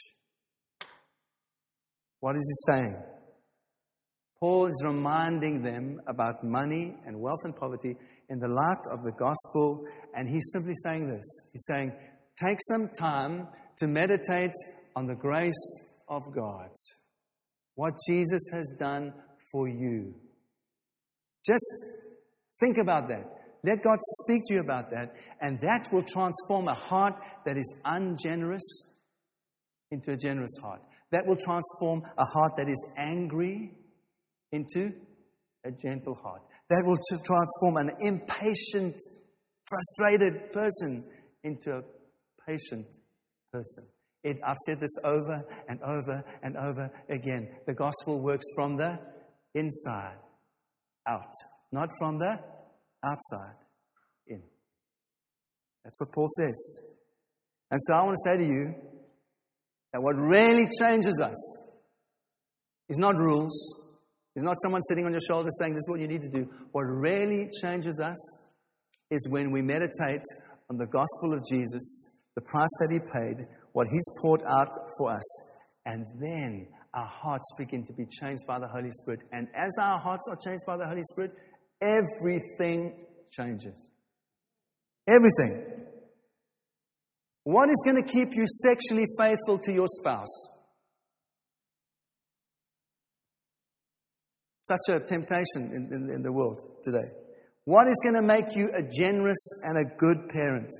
What 2.19 2.35
is 2.35 2.65
he 2.67 2.71
saying? 2.71 3.12
Paul 4.43 4.65
is 4.65 4.83
reminding 4.85 5.61
them 5.63 6.01
about 6.05 6.43
money 6.43 6.97
and 7.05 7.21
wealth 7.21 7.39
and 7.45 7.55
poverty 7.55 7.95
in 8.27 8.39
the 8.39 8.49
light 8.49 8.83
of 8.91 9.01
the 9.01 9.13
gospel, 9.13 9.85
and 10.13 10.27
he's 10.27 10.49
simply 10.51 10.73
saying 10.83 11.07
this. 11.07 11.23
He's 11.53 11.65
saying, 11.65 11.93
Take 12.45 12.57
some 12.67 12.89
time 12.89 13.47
to 13.77 13.87
meditate 13.87 14.51
on 14.97 15.07
the 15.07 15.15
grace 15.15 15.55
of 16.09 16.23
God, 16.35 16.71
what 17.75 17.93
Jesus 18.05 18.49
has 18.51 18.69
done 18.77 19.13
for 19.49 19.69
you. 19.69 20.13
Just 21.45 21.85
think 22.59 22.79
about 22.79 23.07
that. 23.07 23.23
Let 23.63 23.81
God 23.81 23.99
speak 24.01 24.41
to 24.47 24.55
you 24.55 24.61
about 24.65 24.89
that, 24.89 25.13
and 25.39 25.57
that 25.61 25.87
will 25.93 26.03
transform 26.03 26.67
a 26.67 26.73
heart 26.73 27.13
that 27.45 27.55
is 27.55 27.81
ungenerous 27.85 28.91
into 29.89 30.11
a 30.11 30.17
generous 30.17 30.57
heart. 30.61 30.81
That 31.13 31.25
will 31.27 31.37
transform 31.37 32.01
a 32.17 32.25
heart 32.25 32.57
that 32.57 32.67
is 32.67 32.85
angry 32.97 33.77
into 34.53 34.93
a 35.65 35.71
gentle 35.71 36.15
heart. 36.15 36.41
That 36.69 36.83
will 36.85 36.97
transform 37.25 37.77
an 37.77 37.91
impatient, 37.99 38.95
frustrated 39.67 40.53
person 40.53 41.03
into 41.43 41.71
a 41.71 41.81
patient 42.47 42.87
person. 43.51 43.85
It, 44.23 44.37
I've 44.45 44.57
said 44.65 44.79
this 44.79 44.95
over 45.03 45.43
and 45.67 45.79
over 45.81 46.23
and 46.41 46.55
over 46.55 46.89
again. 47.09 47.49
The 47.67 47.73
gospel 47.73 48.21
works 48.21 48.45
from 48.55 48.77
the 48.77 48.97
inside 49.53 50.17
out, 51.05 51.33
not 51.71 51.89
from 51.99 52.19
the 52.19 52.39
outside 53.03 53.57
in. 54.27 54.41
That's 55.83 55.99
what 55.99 56.13
Paul 56.13 56.29
says. 56.29 56.83
And 57.69 57.81
so 57.81 57.93
I 57.93 58.03
want 58.03 58.15
to 58.15 58.29
say 58.31 58.37
to 58.37 58.45
you 58.45 58.75
that 59.91 60.01
what 60.01 60.15
really 60.15 60.69
changes 60.79 61.19
us 61.21 61.57
is 62.87 62.97
not 62.97 63.17
rules, 63.17 63.82
is 64.35 64.43
not 64.43 64.55
someone 64.63 64.81
sitting 64.83 65.05
on 65.05 65.11
your 65.11 65.21
shoulder 65.27 65.49
saying, 65.59 65.73
This 65.73 65.81
is 65.81 65.89
what 65.89 65.99
you 65.99 66.07
need 66.07 66.21
to 66.23 66.29
do. 66.29 66.49
What 66.71 66.83
really 66.83 67.49
changes 67.61 67.99
us 68.03 68.39
is 69.11 69.27
when 69.29 69.51
we 69.51 69.61
meditate 69.61 70.23
on 70.69 70.77
the 70.77 70.87
gospel 70.87 71.33
of 71.33 71.41
Jesus, 71.49 72.11
the 72.35 72.41
price 72.41 72.73
that 72.79 72.89
he 72.91 72.99
paid, 73.13 73.45
what 73.73 73.87
He's 73.91 74.05
poured 74.21 74.41
out 74.43 74.73
for 74.97 75.11
us. 75.11 75.23
And 75.85 76.05
then 76.19 76.67
our 76.93 77.07
hearts 77.07 77.53
begin 77.57 77.85
to 77.85 77.93
be 77.93 78.05
changed 78.05 78.43
by 78.47 78.59
the 78.59 78.67
Holy 78.67 78.91
Spirit. 78.91 79.21
And 79.31 79.47
as 79.53 79.71
our 79.81 79.99
hearts 79.99 80.25
are 80.29 80.37
changed 80.43 80.63
by 80.65 80.77
the 80.77 80.87
Holy 80.87 81.03
Spirit, 81.03 81.31
everything 81.81 83.05
changes. 83.31 83.91
Everything. 85.07 85.85
What 87.43 87.69
is 87.69 87.83
going 87.83 88.01
to 88.01 88.09
keep 88.09 88.29
you 88.33 88.45
sexually 88.47 89.05
faithful 89.19 89.59
to 89.59 89.73
your 89.73 89.87
spouse? 89.87 90.49
Such 94.63 94.95
a 94.95 94.99
temptation 94.99 95.75
in, 95.75 95.89
in, 95.91 96.09
in 96.15 96.21
the 96.23 96.31
world 96.31 96.59
today. 96.83 97.11
What 97.65 97.87
is 97.87 97.99
going 98.03 98.15
to 98.15 98.25
make 98.25 98.55
you 98.55 98.71
a 98.71 98.81
generous 98.81 99.61
and 99.63 99.77
a 99.77 99.83
good 99.97 100.29
parent? 100.31 100.71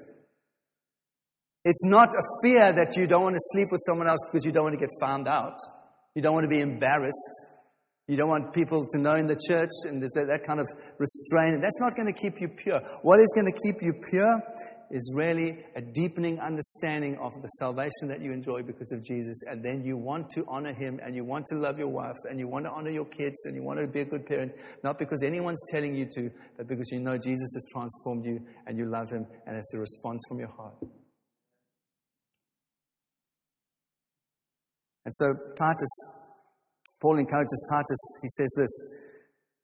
It's 1.65 1.85
not 1.85 2.09
a 2.09 2.23
fear 2.43 2.63
that 2.63 2.95
you 2.95 3.07
don't 3.07 3.23
want 3.23 3.35
to 3.35 3.45
sleep 3.51 3.67
with 3.71 3.81
someone 3.87 4.07
else 4.07 4.19
because 4.31 4.45
you 4.45 4.51
don't 4.51 4.63
want 4.63 4.79
to 4.79 4.85
get 4.85 4.91
found 4.99 5.27
out. 5.27 5.55
You 6.15 6.21
don't 6.21 6.33
want 6.33 6.43
to 6.43 6.49
be 6.49 6.59
embarrassed. 6.59 7.51
You 8.07 8.17
don't 8.17 8.27
want 8.27 8.53
people 8.53 8.85
to 8.91 8.99
know 8.99 9.15
in 9.15 9.27
the 9.27 9.39
church, 9.39 9.71
and 9.87 10.01
there's 10.01 10.11
that, 10.11 10.27
that 10.27 10.43
kind 10.45 10.59
of 10.59 10.67
restraint. 10.99 11.63
That's 11.63 11.79
not 11.79 11.95
going 11.95 12.11
to 12.11 12.19
keep 12.19 12.41
you 12.41 12.49
pure. 12.49 12.81
What 13.01 13.19
is 13.19 13.31
going 13.31 13.47
to 13.47 13.57
keep 13.63 13.81
you 13.81 13.93
pure 14.11 14.43
is 14.93 15.11
really 15.15 15.57
a 15.75 15.81
deepening 15.81 16.39
understanding 16.39 17.17
of 17.17 17.33
the 17.41 17.47
salvation 17.57 18.07
that 18.07 18.21
you 18.21 18.31
enjoy 18.31 18.61
because 18.61 18.91
of 18.91 19.03
Jesus. 19.03 19.41
And 19.49 19.65
then 19.65 19.83
you 19.83 19.97
want 19.97 20.29
to 20.35 20.45
honor 20.47 20.71
Him, 20.71 20.99
and 21.03 21.15
you 21.15 21.25
want 21.25 21.47
to 21.47 21.57
love 21.57 21.79
your 21.79 21.89
wife, 21.89 22.15
and 22.29 22.39
you 22.39 22.47
want 22.47 22.65
to 22.65 22.71
honor 22.71 22.91
your 22.91 23.05
kids, 23.05 23.43
and 23.45 23.55
you 23.55 23.63
want 23.63 23.79
to 23.79 23.87
be 23.87 24.01
a 24.01 24.05
good 24.05 24.27
parent, 24.27 24.53
not 24.83 24.99
because 24.99 25.23
anyone's 25.23 25.59
telling 25.71 25.95
you 25.95 26.05
to, 26.13 26.29
but 26.57 26.67
because 26.67 26.91
you 26.91 26.99
know 26.99 27.17
Jesus 27.17 27.51
has 27.55 27.65
transformed 27.73 28.23
you, 28.23 28.39
and 28.67 28.77
you 28.77 28.85
love 28.85 29.09
Him, 29.09 29.25
and 29.47 29.57
it's 29.57 29.73
a 29.73 29.79
response 29.79 30.21
from 30.29 30.37
your 30.37 30.53
heart. 30.55 30.75
And 35.05 35.13
so 35.15 35.25
Titus, 35.57 35.89
Paul 37.01 37.17
encourages 37.17 37.67
Titus, 37.73 38.19
he 38.21 38.27
says 38.27 38.55
this 38.59 38.99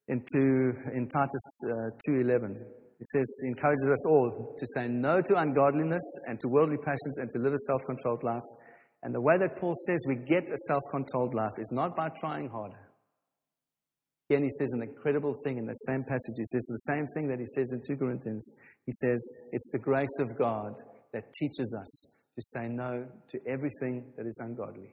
into, 0.08 0.74
in 0.92 1.06
Titus 1.06 1.62
uh, 1.70 2.10
2.11. 2.10 2.79
He 3.00 3.08
says, 3.16 3.40
he 3.42 3.48
encourages 3.48 3.88
us 3.88 4.06
all 4.06 4.54
to 4.58 4.66
say 4.76 4.86
no 4.86 5.22
to 5.22 5.40
ungodliness 5.40 6.04
and 6.28 6.38
to 6.40 6.48
worldly 6.48 6.76
passions 6.76 7.16
and 7.16 7.30
to 7.30 7.38
live 7.38 7.54
a 7.54 7.64
self-controlled 7.64 8.22
life. 8.22 8.44
And 9.02 9.14
the 9.14 9.22
way 9.22 9.38
that 9.38 9.56
Paul 9.58 9.72
says 9.74 10.04
we 10.06 10.16
get 10.16 10.44
a 10.50 10.58
self-controlled 10.68 11.32
life 11.32 11.56
is 11.56 11.72
not 11.72 11.96
by 11.96 12.10
trying 12.20 12.50
harder. 12.50 12.92
Again, 14.28 14.42
he 14.42 14.50
says 14.50 14.72
an 14.74 14.82
incredible 14.82 15.34
thing 15.42 15.56
in 15.56 15.64
that 15.66 15.80
same 15.88 16.04
passage. 16.04 16.36
He 16.36 16.44
says 16.44 16.62
the 16.68 16.92
same 16.92 17.06
thing 17.14 17.28
that 17.28 17.40
he 17.40 17.46
says 17.46 17.72
in 17.72 17.80
2 17.80 17.98
Corinthians. 17.98 18.52
He 18.84 18.92
says, 18.92 19.48
it's 19.52 19.70
the 19.72 19.80
grace 19.80 20.18
of 20.20 20.36
God 20.36 20.74
that 21.14 21.32
teaches 21.32 21.74
us 21.80 22.06
to 22.36 22.42
say 22.42 22.68
no 22.68 23.08
to 23.30 23.40
everything 23.48 24.12
that 24.18 24.26
is 24.26 24.38
ungodly. 24.44 24.92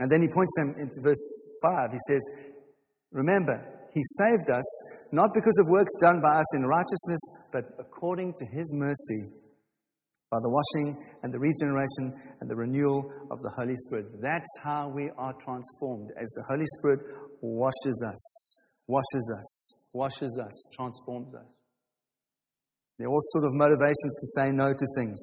And 0.00 0.10
then 0.10 0.20
he 0.20 0.28
points 0.28 0.56
them 0.58 0.74
into 0.80 1.00
verse 1.00 1.58
5. 1.62 1.92
He 1.92 1.98
says, 2.08 2.28
Remember, 3.12 3.75
he 3.96 4.04
saved 4.04 4.50
us 4.52 4.68
not 5.10 5.32
because 5.32 5.56
of 5.56 5.72
works 5.72 5.96
done 6.02 6.20
by 6.20 6.36
us 6.36 6.54
in 6.54 6.68
righteousness, 6.68 7.48
but 7.50 7.64
according 7.80 8.34
to 8.36 8.44
his 8.52 8.68
mercy, 8.76 9.40
by 10.30 10.36
the 10.42 10.52
washing 10.52 10.92
and 11.22 11.32
the 11.32 11.40
regeneration 11.40 12.12
and 12.40 12.50
the 12.50 12.56
renewal 12.56 13.08
of 13.30 13.40
the 13.40 13.50
Holy 13.56 13.74
Spirit. 13.88 14.20
That's 14.20 14.52
how 14.62 14.92
we 14.92 15.08
are 15.16 15.32
transformed, 15.40 16.10
as 16.20 16.28
the 16.36 16.44
Holy 16.46 16.66
Spirit 16.76 17.00
washes 17.40 18.04
us, 18.06 18.20
washes 18.86 19.32
us, 19.32 19.88
washes 19.94 20.38
us, 20.44 20.68
transforms 20.76 21.34
us. 21.34 21.48
There 22.98 23.08
are 23.08 23.10
all 23.10 23.24
sort 23.32 23.44
of 23.44 23.54
motivations 23.54 24.12
to 24.20 24.26
say 24.36 24.50
no 24.52 24.74
to 24.76 24.86
things. 24.98 25.16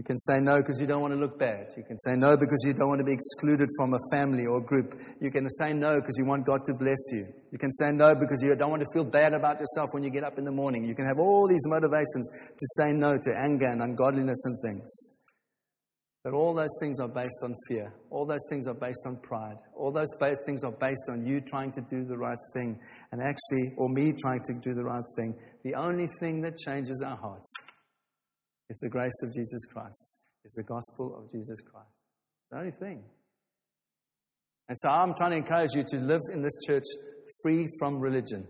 You 0.00 0.04
can 0.04 0.16
say 0.16 0.40
no 0.40 0.56
because 0.56 0.80
you 0.80 0.86
don't 0.86 1.02
want 1.02 1.12
to 1.12 1.20
look 1.20 1.38
bad. 1.38 1.74
You 1.76 1.84
can 1.84 1.98
say 1.98 2.16
no 2.16 2.34
because 2.34 2.64
you 2.64 2.72
don't 2.72 2.88
want 2.88 3.00
to 3.00 3.04
be 3.04 3.12
excluded 3.12 3.68
from 3.76 3.92
a 3.92 4.00
family 4.10 4.46
or 4.46 4.56
a 4.56 4.64
group. 4.64 4.96
You 5.20 5.30
can 5.30 5.46
say 5.60 5.74
no 5.74 6.00
because 6.00 6.16
you 6.16 6.24
want 6.24 6.46
God 6.46 6.64
to 6.64 6.72
bless 6.72 6.96
you. 7.12 7.28
You 7.52 7.58
can 7.58 7.70
say 7.70 7.90
no 7.92 8.14
because 8.14 8.40
you 8.40 8.56
don't 8.56 8.70
want 8.70 8.80
to 8.80 8.88
feel 8.94 9.04
bad 9.04 9.34
about 9.34 9.60
yourself 9.60 9.90
when 9.92 10.02
you 10.02 10.08
get 10.08 10.24
up 10.24 10.38
in 10.38 10.44
the 10.44 10.56
morning. 10.56 10.86
You 10.86 10.94
can 10.94 11.04
have 11.04 11.20
all 11.20 11.46
these 11.46 11.60
motivations 11.66 12.30
to 12.48 12.66
say 12.80 12.96
no 12.96 13.12
to 13.12 13.30
anger 13.44 13.66
and 13.66 13.82
ungodliness 13.82 14.42
and 14.46 14.56
things. 14.64 14.88
But 16.24 16.32
all 16.32 16.54
those 16.54 16.74
things 16.80 16.98
are 16.98 17.08
based 17.08 17.44
on 17.44 17.54
fear. 17.68 17.92
All 18.08 18.24
those 18.24 18.46
things 18.48 18.68
are 18.68 18.80
based 18.80 19.04
on 19.04 19.18
pride. 19.20 19.58
All 19.76 19.92
those 19.92 20.08
things 20.46 20.64
are 20.64 20.72
based 20.80 21.10
on 21.10 21.26
you 21.26 21.42
trying 21.42 21.72
to 21.72 21.82
do 21.90 22.06
the 22.06 22.16
right 22.16 22.40
thing 22.54 22.80
and 23.12 23.20
actually, 23.20 23.76
or 23.76 23.90
me 23.90 24.14
trying 24.18 24.40
to 24.46 24.54
do 24.64 24.72
the 24.72 24.84
right 24.84 25.04
thing. 25.18 25.34
The 25.62 25.74
only 25.74 26.08
thing 26.20 26.40
that 26.40 26.56
changes 26.56 27.04
our 27.04 27.18
hearts 27.18 27.52
is 28.70 28.78
the 28.78 28.88
grace 28.88 29.20
of 29.24 29.34
Jesus 29.34 29.66
Christ, 29.66 30.18
It's 30.44 30.54
the 30.54 30.62
gospel 30.62 31.18
of 31.18 31.30
Jesus 31.32 31.60
Christ. 31.60 31.90
The 32.50 32.58
only 32.58 32.70
thing. 32.70 33.02
And 34.68 34.78
so 34.78 34.88
I'm 34.88 35.14
trying 35.14 35.32
to 35.32 35.36
encourage 35.38 35.74
you 35.74 35.82
to 35.82 35.96
live 35.96 36.20
in 36.32 36.40
this 36.40 36.56
church 36.66 36.84
free 37.42 37.66
from 37.80 37.98
religion, 37.98 38.46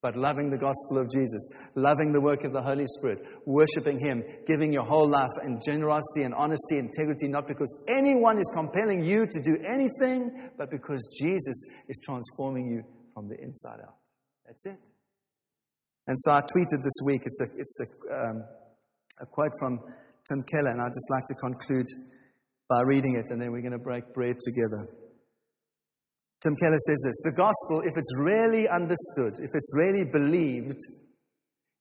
but 0.00 0.14
loving 0.14 0.50
the 0.50 0.58
gospel 0.58 1.02
of 1.02 1.10
Jesus, 1.10 1.48
loving 1.74 2.12
the 2.12 2.20
work 2.20 2.44
of 2.44 2.52
the 2.52 2.62
Holy 2.62 2.86
Spirit, 2.86 3.18
worshiping 3.44 3.98
Him, 3.98 4.22
giving 4.46 4.72
your 4.72 4.84
whole 4.84 5.10
life 5.10 5.34
in 5.44 5.60
generosity 5.66 6.22
and 6.22 6.32
honesty, 6.34 6.78
integrity, 6.78 7.26
not 7.26 7.48
because 7.48 7.84
anyone 7.88 8.38
is 8.38 8.50
compelling 8.54 9.04
you 9.04 9.26
to 9.26 9.42
do 9.42 9.58
anything, 9.68 10.50
but 10.56 10.70
because 10.70 11.16
Jesus 11.20 11.66
is 11.88 11.98
transforming 12.04 12.68
you 12.68 12.84
from 13.14 13.28
the 13.28 13.36
inside 13.42 13.80
out. 13.82 13.96
That's 14.46 14.64
it. 14.66 14.78
And 16.06 16.16
so 16.20 16.32
I 16.32 16.40
tweeted 16.40 16.82
this 16.82 17.00
week. 17.04 17.22
It's 17.24 17.40
a, 17.40 17.44
it's 17.58 17.80
a, 17.80 18.14
um, 18.14 18.44
a 19.20 19.26
quote 19.26 19.52
from 19.58 19.78
Tim 20.28 20.42
Keller, 20.50 20.70
and 20.70 20.80
I'd 20.80 20.94
just 20.94 21.10
like 21.10 21.24
to 21.26 21.34
conclude 21.34 21.86
by 22.68 22.82
reading 22.82 23.16
it, 23.16 23.30
and 23.32 23.40
then 23.40 23.50
we're 23.50 23.62
going 23.62 23.72
to 23.72 23.78
break 23.78 24.12
bread 24.14 24.36
together. 24.44 24.88
Tim 26.42 26.54
Keller 26.60 26.78
says 26.86 27.02
this 27.04 27.22
The 27.24 27.36
gospel, 27.36 27.82
if 27.82 27.94
it's 27.96 28.14
really 28.20 28.68
understood, 28.68 29.42
if 29.42 29.50
it's 29.54 29.72
really 29.76 30.04
believed, 30.12 30.78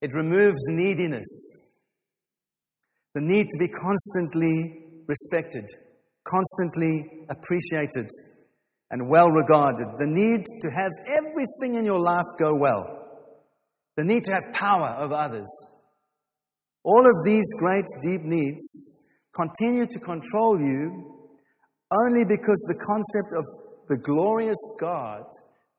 it 0.02 0.14
removes 0.14 0.62
neediness, 0.70 1.28
the 3.14 3.22
need 3.22 3.48
to 3.50 3.58
be 3.60 3.68
constantly 3.68 5.04
respected, 5.08 5.66
constantly 6.28 7.26
appreciated, 7.30 8.08
and 8.92 9.10
well 9.10 9.30
regarded, 9.30 9.88
the 9.98 10.08
need 10.08 10.44
to 10.46 10.70
have 10.72 10.92
everything 11.18 11.76
in 11.78 11.86
your 11.86 12.00
life 12.00 12.26
go 12.40 12.56
well, 12.56 12.86
the 13.98 14.04
need 14.04 14.24
to 14.24 14.32
have 14.32 14.54
power 14.54 14.98
over 15.00 15.16
others. 15.16 15.50
All 16.88 17.06
of 17.06 17.26
these 17.26 17.44
great, 17.60 17.84
deep 18.02 18.22
needs 18.24 19.04
continue 19.36 19.86
to 19.88 20.00
control 20.00 20.58
you 20.58 21.18
only 21.92 22.24
because 22.24 22.64
the 22.70 22.80
concept 22.88 23.36
of 23.38 23.44
the 23.90 23.98
glorious 23.98 24.58
God 24.80 25.24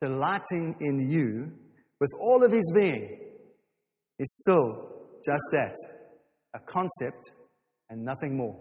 delighting 0.02 0.76
in 0.80 1.08
you 1.10 1.50
with 1.98 2.10
all 2.20 2.44
of 2.44 2.52
his 2.52 2.70
being 2.76 3.20
is 4.18 4.38
still 4.42 5.06
just 5.24 5.44
that 5.52 5.74
a 6.54 6.58
concept 6.58 7.32
and 7.88 8.04
nothing 8.04 8.36
more. 8.36 8.60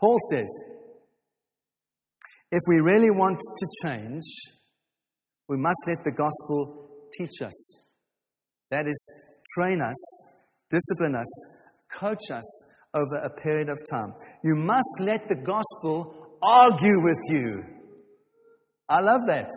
Paul 0.00 0.18
says, 0.32 0.48
if 2.50 2.62
we 2.68 2.80
really 2.80 3.12
want 3.12 3.38
to 3.38 3.66
change, 3.84 4.24
we 5.48 5.56
must 5.56 5.84
let 5.86 5.98
the 6.04 6.16
gospel 6.16 6.90
teach 7.16 7.46
us. 7.46 7.86
That 8.72 8.88
is, 8.88 9.42
train 9.56 9.80
us, 9.80 10.29
discipline 10.70 11.14
us, 11.16 11.30
coach 11.92 12.30
us 12.30 12.46
over 12.94 13.16
a 13.22 13.30
period 13.42 13.68
of 13.68 13.78
time. 13.90 14.14
You 14.42 14.56
must 14.56 15.00
let 15.00 15.28
the 15.28 15.36
gospel 15.36 16.38
argue 16.42 16.98
with 17.02 17.20
you. 17.28 17.64
I 18.88 19.00
love 19.00 19.22
that. 19.26 19.50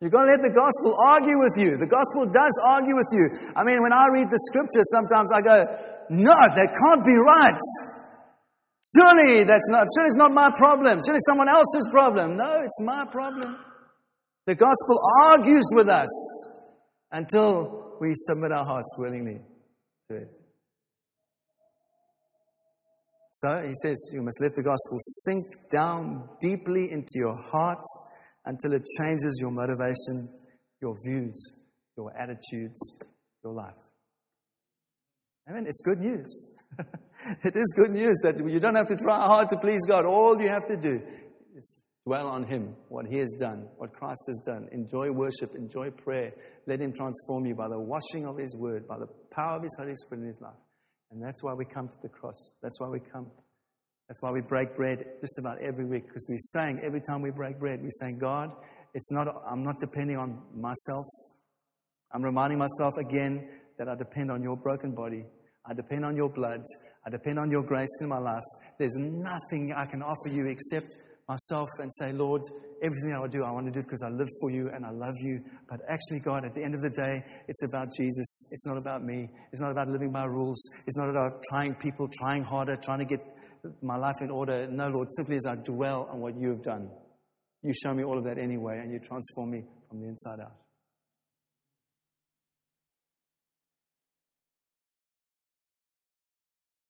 You've 0.00 0.12
got 0.12 0.24
to 0.24 0.32
let 0.32 0.40
the 0.40 0.54
gospel 0.54 0.96
argue 0.96 1.36
with 1.36 1.60
you. 1.60 1.76
The 1.76 1.90
gospel 1.90 2.24
does 2.24 2.54
argue 2.64 2.96
with 2.96 3.10
you. 3.12 3.52
I 3.56 3.64
mean, 3.64 3.82
when 3.82 3.92
I 3.92 4.08
read 4.12 4.30
the 4.30 4.40
scripture, 4.48 4.80
sometimes 4.96 5.28
I 5.28 5.40
go, 5.44 5.56
no, 6.10 6.32
that 6.32 6.68
can't 6.72 7.04
be 7.04 7.16
right. 7.20 7.60
Surely 8.80 9.44
that's 9.44 9.68
not, 9.68 9.86
surely 9.92 10.08
it's 10.08 10.16
not 10.16 10.32
my 10.32 10.50
problem. 10.56 11.00
Surely 11.04 11.20
someone 11.28 11.48
else's 11.48 11.86
problem. 11.90 12.36
No, 12.36 12.48
it's 12.64 12.80
my 12.80 13.04
problem. 13.12 13.56
The 14.46 14.54
gospel 14.54 14.96
argues 15.28 15.66
with 15.74 15.88
us 15.88 16.08
until 17.12 17.98
we 18.00 18.12
submit 18.14 18.52
our 18.52 18.64
hearts 18.64 18.88
willingly 18.96 19.42
to 20.08 20.16
it. 20.16 20.39
So 23.40 23.62
he 23.66 23.72
says, 23.82 24.10
you 24.12 24.20
must 24.20 24.38
let 24.42 24.54
the 24.54 24.62
gospel 24.62 24.98
sink 25.00 25.44
down 25.72 26.28
deeply 26.42 26.92
into 26.92 27.14
your 27.14 27.40
heart 27.50 27.82
until 28.44 28.74
it 28.74 28.82
changes 28.98 29.38
your 29.40 29.50
motivation, 29.50 30.28
your 30.82 30.94
views, 31.06 31.54
your 31.96 32.12
attitudes, 32.20 32.98
your 33.42 33.54
life. 33.54 33.80
I 35.48 35.52
mean, 35.52 35.64
it's 35.66 35.80
good 35.80 36.00
news. 36.00 36.50
it 36.78 37.56
is 37.56 37.74
good 37.78 37.92
news 37.92 38.20
that 38.24 38.36
you 38.46 38.60
don't 38.60 38.74
have 38.74 38.88
to 38.88 38.96
try 38.96 39.24
hard 39.24 39.48
to 39.48 39.56
please 39.56 39.80
God. 39.88 40.04
All 40.04 40.38
you 40.38 40.50
have 40.50 40.66
to 40.66 40.76
do 40.76 41.00
is 41.56 41.80
dwell 42.06 42.28
on 42.28 42.44
Him, 42.44 42.76
what 42.90 43.06
He 43.06 43.16
has 43.20 43.34
done, 43.40 43.68
what 43.78 43.94
Christ 43.94 44.24
has 44.26 44.42
done. 44.44 44.68
Enjoy 44.70 45.10
worship, 45.12 45.54
enjoy 45.54 45.92
prayer. 45.92 46.34
Let 46.66 46.80
Him 46.80 46.92
transform 46.92 47.46
you 47.46 47.54
by 47.54 47.68
the 47.68 47.80
washing 47.80 48.26
of 48.26 48.36
His 48.36 48.54
Word, 48.54 48.86
by 48.86 48.98
the 48.98 49.08
power 49.34 49.56
of 49.56 49.62
His 49.62 49.74
Holy 49.78 49.94
Spirit 49.94 50.24
in 50.24 50.26
His 50.26 50.40
life. 50.42 50.60
And 51.10 51.22
that's 51.22 51.42
why 51.42 51.54
we 51.54 51.64
come 51.64 51.88
to 51.88 51.96
the 52.02 52.08
cross. 52.08 52.54
That's 52.62 52.80
why 52.80 52.88
we 52.88 53.00
come. 53.00 53.30
That's 54.08 54.22
why 54.22 54.30
we 54.30 54.40
break 54.40 54.74
bread 54.74 55.04
just 55.20 55.38
about 55.38 55.58
every 55.60 55.84
week, 55.84 56.06
because 56.06 56.26
we're 56.28 56.38
saying 56.38 56.82
every 56.84 57.00
time 57.00 57.22
we 57.22 57.30
break 57.30 57.58
bread, 57.58 57.80
we're 57.80 57.90
saying, 58.00 58.18
God, 58.18 58.50
it's 58.94 59.12
not, 59.12 59.28
I'm 59.48 59.62
not 59.62 59.78
depending 59.78 60.16
on 60.16 60.42
myself. 60.54 61.06
I'm 62.12 62.22
reminding 62.22 62.58
myself 62.58 62.94
again 62.98 63.48
that 63.78 63.88
I 63.88 63.94
depend 63.94 64.30
on 64.30 64.42
your 64.42 64.54
broken 64.56 64.94
body. 64.94 65.24
I 65.64 65.74
depend 65.74 66.04
on 66.04 66.16
your 66.16 66.28
blood. 66.28 66.62
I 67.06 67.10
depend 67.10 67.38
on 67.38 67.50
your 67.50 67.62
grace 67.62 67.98
in 68.00 68.08
my 68.08 68.18
life. 68.18 68.42
There's 68.78 68.96
nothing 68.96 69.72
I 69.76 69.86
can 69.86 70.02
offer 70.02 70.28
you 70.28 70.46
except 70.48 70.98
myself 71.30 71.68
and 71.78 71.90
say, 71.94 72.12
Lord, 72.12 72.42
everything 72.82 73.14
I 73.14 73.26
do, 73.28 73.44
I 73.44 73.52
want 73.52 73.66
to 73.66 73.72
do 73.72 73.82
because 73.82 74.02
I 74.02 74.10
live 74.10 74.28
for 74.40 74.50
you 74.50 74.68
and 74.74 74.84
I 74.84 74.90
love 74.90 75.14
you. 75.20 75.40
But 75.68 75.80
actually, 75.88 76.20
God, 76.20 76.44
at 76.44 76.54
the 76.54 76.64
end 76.64 76.74
of 76.74 76.82
the 76.82 76.90
day, 76.90 77.22
it's 77.46 77.62
about 77.68 77.88
Jesus. 77.96 78.48
It's 78.50 78.66
not 78.66 78.76
about 78.76 79.04
me. 79.04 79.28
It's 79.52 79.62
not 79.62 79.70
about 79.70 79.88
living 79.88 80.10
by 80.10 80.24
rules. 80.24 80.60
It's 80.86 80.96
not 80.96 81.08
about 81.08 81.42
trying 81.48 81.74
people, 81.76 82.08
trying 82.18 82.42
harder, 82.42 82.76
trying 82.76 82.98
to 82.98 83.04
get 83.04 83.20
my 83.82 83.96
life 83.96 84.16
in 84.20 84.30
order. 84.30 84.66
No, 84.68 84.88
Lord, 84.88 85.08
simply 85.16 85.36
as 85.36 85.46
I 85.46 85.54
dwell 85.54 86.08
on 86.10 86.20
what 86.20 86.36
you 86.36 86.48
have 86.48 86.62
done. 86.62 86.90
You 87.62 87.72
show 87.74 87.94
me 87.94 88.02
all 88.02 88.18
of 88.18 88.24
that 88.24 88.38
anyway, 88.38 88.80
and 88.82 88.90
you 88.90 88.98
transform 88.98 89.50
me 89.50 89.62
from 89.88 90.00
the 90.00 90.08
inside 90.08 90.40
out. 90.40 90.52